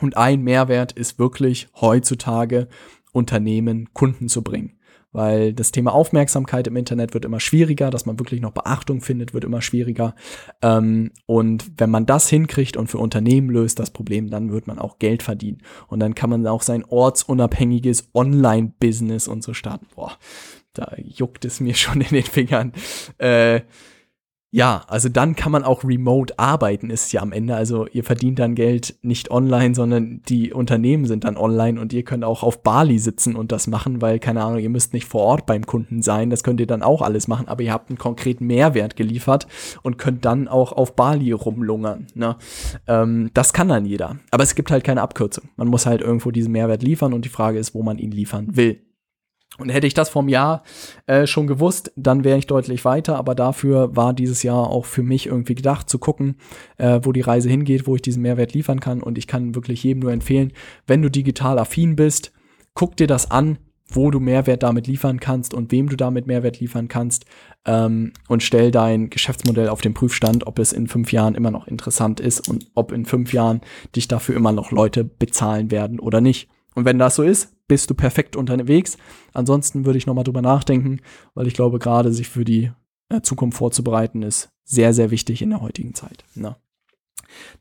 Und 0.00 0.16
ein 0.16 0.42
Mehrwert 0.42 0.92
ist 0.92 1.18
wirklich 1.18 1.68
heutzutage 1.80 2.68
Unternehmen 3.12 3.92
Kunden 3.92 4.28
zu 4.28 4.42
bringen. 4.42 4.76
Weil 5.12 5.54
das 5.54 5.72
Thema 5.72 5.94
Aufmerksamkeit 5.94 6.66
im 6.66 6.76
Internet 6.76 7.14
wird 7.14 7.24
immer 7.24 7.40
schwieriger, 7.40 7.88
dass 7.88 8.04
man 8.04 8.18
wirklich 8.18 8.42
noch 8.42 8.52
Beachtung 8.52 9.00
findet, 9.00 9.32
wird 9.32 9.44
immer 9.44 9.62
schwieriger. 9.62 10.14
Ähm, 10.60 11.10
und 11.24 11.72
wenn 11.78 11.88
man 11.88 12.04
das 12.04 12.28
hinkriegt 12.28 12.76
und 12.76 12.88
für 12.88 12.98
Unternehmen 12.98 13.48
löst 13.48 13.78
das 13.78 13.90
Problem, 13.90 14.28
dann 14.28 14.52
wird 14.52 14.66
man 14.66 14.78
auch 14.78 14.98
Geld 14.98 15.22
verdienen. 15.22 15.62
Und 15.86 16.00
dann 16.00 16.14
kann 16.14 16.28
man 16.28 16.46
auch 16.46 16.60
sein 16.60 16.84
ortsunabhängiges 16.84 18.10
Online-Business 18.12 19.26
und 19.26 19.42
so 19.42 19.54
starten. 19.54 19.86
Boah, 19.94 20.18
da 20.78 20.92
juckt 20.96 21.44
es 21.44 21.60
mir 21.60 21.74
schon 21.76 22.00
in 22.00 22.08
den 22.08 22.24
Fingern. 22.24 22.72
Äh, 23.18 23.62
ja, 24.56 24.84
also 24.86 25.10
dann 25.10 25.36
kann 25.36 25.52
man 25.52 25.64
auch 25.64 25.84
remote 25.84 26.38
arbeiten, 26.38 26.88
ist 26.88 27.12
ja 27.12 27.20
am 27.20 27.32
Ende. 27.32 27.54
Also 27.54 27.86
ihr 27.88 28.04
verdient 28.04 28.38
dann 28.38 28.54
Geld 28.54 28.96
nicht 29.02 29.30
online, 29.30 29.74
sondern 29.74 30.22
die 30.28 30.52
Unternehmen 30.52 31.04
sind 31.04 31.24
dann 31.24 31.36
online 31.36 31.78
und 31.78 31.92
ihr 31.92 32.04
könnt 32.04 32.24
auch 32.24 32.42
auf 32.42 32.62
Bali 32.62 32.98
sitzen 32.98 33.36
und 33.36 33.52
das 33.52 33.66
machen, 33.66 34.00
weil, 34.00 34.18
keine 34.18 34.42
Ahnung, 34.42 34.60
ihr 34.60 34.70
müsst 34.70 34.94
nicht 34.94 35.04
vor 35.04 35.20
Ort 35.22 35.44
beim 35.44 35.66
Kunden 35.66 36.00
sein. 36.00 36.30
Das 36.30 36.42
könnt 36.42 36.58
ihr 36.60 36.66
dann 36.66 36.82
auch 36.82 37.02
alles 37.02 37.28
machen, 37.28 37.48
aber 37.48 37.64
ihr 37.64 37.72
habt 37.74 37.90
einen 37.90 37.98
konkreten 37.98 38.46
Mehrwert 38.46 38.96
geliefert 38.96 39.46
und 39.82 39.98
könnt 39.98 40.24
dann 40.24 40.48
auch 40.48 40.72
auf 40.72 40.96
Bali 40.96 41.32
rumlungern. 41.32 42.06
Ne? 42.14 42.36
Ähm, 42.86 43.30
das 43.34 43.52
kann 43.52 43.68
dann 43.68 43.84
jeder. 43.84 44.16
Aber 44.30 44.44
es 44.44 44.54
gibt 44.54 44.70
halt 44.70 44.84
keine 44.84 45.02
Abkürzung. 45.02 45.50
Man 45.56 45.68
muss 45.68 45.84
halt 45.84 46.00
irgendwo 46.00 46.30
diesen 46.30 46.52
Mehrwert 46.52 46.82
liefern 46.82 47.12
und 47.12 47.26
die 47.26 47.30
Frage 47.30 47.58
ist, 47.58 47.74
wo 47.74 47.82
man 47.82 47.98
ihn 47.98 48.10
liefern 48.10 48.56
will. 48.56 48.85
Und 49.58 49.70
hätte 49.70 49.86
ich 49.86 49.94
das 49.94 50.08
vom 50.08 50.28
Jahr 50.28 50.62
äh, 51.06 51.26
schon 51.26 51.46
gewusst, 51.46 51.92
dann 51.96 52.24
wäre 52.24 52.38
ich 52.38 52.46
deutlich 52.46 52.84
weiter. 52.84 53.16
Aber 53.16 53.34
dafür 53.34 53.96
war 53.96 54.12
dieses 54.12 54.42
Jahr 54.42 54.68
auch 54.68 54.84
für 54.84 55.02
mich 55.02 55.26
irgendwie 55.26 55.54
gedacht, 55.54 55.88
zu 55.88 55.98
gucken, 55.98 56.36
äh, 56.76 57.00
wo 57.02 57.12
die 57.12 57.22
Reise 57.22 57.48
hingeht, 57.48 57.86
wo 57.86 57.96
ich 57.96 58.02
diesen 58.02 58.22
Mehrwert 58.22 58.52
liefern 58.52 58.80
kann. 58.80 59.02
Und 59.02 59.16
ich 59.18 59.26
kann 59.26 59.54
wirklich 59.54 59.82
jedem 59.82 60.00
nur 60.00 60.12
empfehlen, 60.12 60.52
wenn 60.86 61.02
du 61.02 61.10
digital 61.10 61.58
affin 61.58 61.96
bist, 61.96 62.32
guck 62.74 62.96
dir 62.96 63.06
das 63.06 63.30
an, 63.30 63.58
wo 63.88 64.10
du 64.10 64.20
Mehrwert 64.20 64.62
damit 64.62 64.86
liefern 64.86 65.20
kannst 65.20 65.54
und 65.54 65.70
wem 65.72 65.88
du 65.88 65.96
damit 65.96 66.26
Mehrwert 66.26 66.60
liefern 66.60 66.88
kannst 66.88 67.24
ähm, 67.64 68.12
und 68.28 68.42
stell 68.42 68.70
dein 68.70 69.10
Geschäftsmodell 69.10 69.68
auf 69.68 69.80
den 69.80 69.94
Prüfstand, 69.94 70.46
ob 70.46 70.58
es 70.58 70.72
in 70.72 70.88
fünf 70.88 71.12
Jahren 71.12 71.34
immer 71.34 71.50
noch 71.50 71.68
interessant 71.68 72.20
ist 72.20 72.48
und 72.48 72.66
ob 72.74 72.92
in 72.92 73.06
fünf 73.06 73.32
Jahren 73.32 73.60
dich 73.94 74.08
dafür 74.08 74.34
immer 74.34 74.52
noch 74.52 74.72
Leute 74.72 75.04
bezahlen 75.04 75.70
werden 75.70 76.00
oder 76.00 76.20
nicht. 76.20 76.48
Und 76.76 76.84
wenn 76.84 76.98
das 76.98 77.16
so 77.16 77.22
ist, 77.22 77.56
bist 77.66 77.90
du 77.90 77.94
perfekt 77.94 78.36
unterwegs. 78.36 78.96
Ansonsten 79.32 79.86
würde 79.86 79.98
ich 79.98 80.06
nochmal 80.06 80.24
drüber 80.24 80.42
nachdenken, 80.42 81.00
weil 81.34 81.48
ich 81.48 81.54
glaube, 81.54 81.80
gerade 81.80 82.12
sich 82.12 82.28
für 82.28 82.44
die 82.44 82.70
äh, 83.08 83.22
Zukunft 83.22 83.58
vorzubereiten 83.58 84.22
ist 84.22 84.50
sehr, 84.62 84.92
sehr 84.92 85.10
wichtig 85.10 85.42
in 85.42 85.50
der 85.50 85.62
heutigen 85.62 85.94
Zeit. 85.94 86.24
Na. 86.34 86.58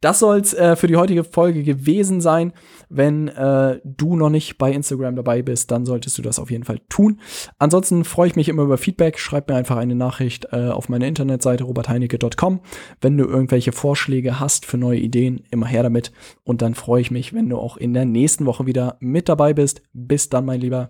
Das 0.02 0.20
soll 0.20 0.40
es 0.40 0.54
äh, 0.54 0.76
für 0.76 0.88
die 0.88 0.98
heutige 0.98 1.24
Folge 1.24 1.64
gewesen 1.64 2.22
sein. 2.22 2.54
Wenn 2.90 3.28
äh, 3.30 3.80
du 3.84 4.16
noch 4.16 4.30
nicht 4.30 4.58
bei 4.58 4.72
Instagram 4.72 5.16
dabei 5.16 5.42
bist, 5.42 5.72
dann 5.72 5.86
solltest 5.86 6.18
du 6.18 6.22
das 6.22 6.40
auf 6.40 6.52
jeden 6.52 6.64
Fall 6.64 6.80
tun. 6.90 7.20
Ansonsten 7.60 8.04
freue 8.04 8.28
ich 8.28 8.36
mich 8.36 8.50
immer 8.50 8.64
über 8.64 8.78
Feedback. 8.78 9.20
Schreib 9.20 9.50
mir 9.50 9.56
einfach 9.56 9.78
eine 9.78 9.96
Nachricht 9.96 10.48
äh, 10.52 10.70
auf 10.70 10.90
meiner 10.90 11.08
Internetseite 11.08 11.64
robertheinecke.com. 11.64 12.60
Wenn 13.02 13.18
du 13.18 13.26
irgendwelche 13.26 13.72
Vorschläge 13.72 14.40
hast 14.40 14.66
für 14.66 14.78
neue 14.78 15.00
Ideen, 15.00 15.44
immer 15.52 15.68
her 15.68 15.84
damit. 15.84 16.12
Und 16.44 16.62
dann 16.62 16.76
freue 16.76 17.02
ich 17.02 17.12
mich, 17.12 17.34
wenn 17.34 17.50
du 17.50 17.58
auch 17.58 17.78
in 17.78 17.94
der 17.94 18.06
nächsten 18.06 18.46
Woche 18.46 18.66
wieder 18.66 18.98
mit 19.00 19.30
dabei 19.30 19.54
bist. 19.54 19.82
Bis 19.94 20.30
dann, 20.30 20.46
mein 20.46 20.62
Lieber. 20.62 20.90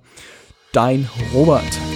Dein 0.73 1.07
Robert. 1.33 1.94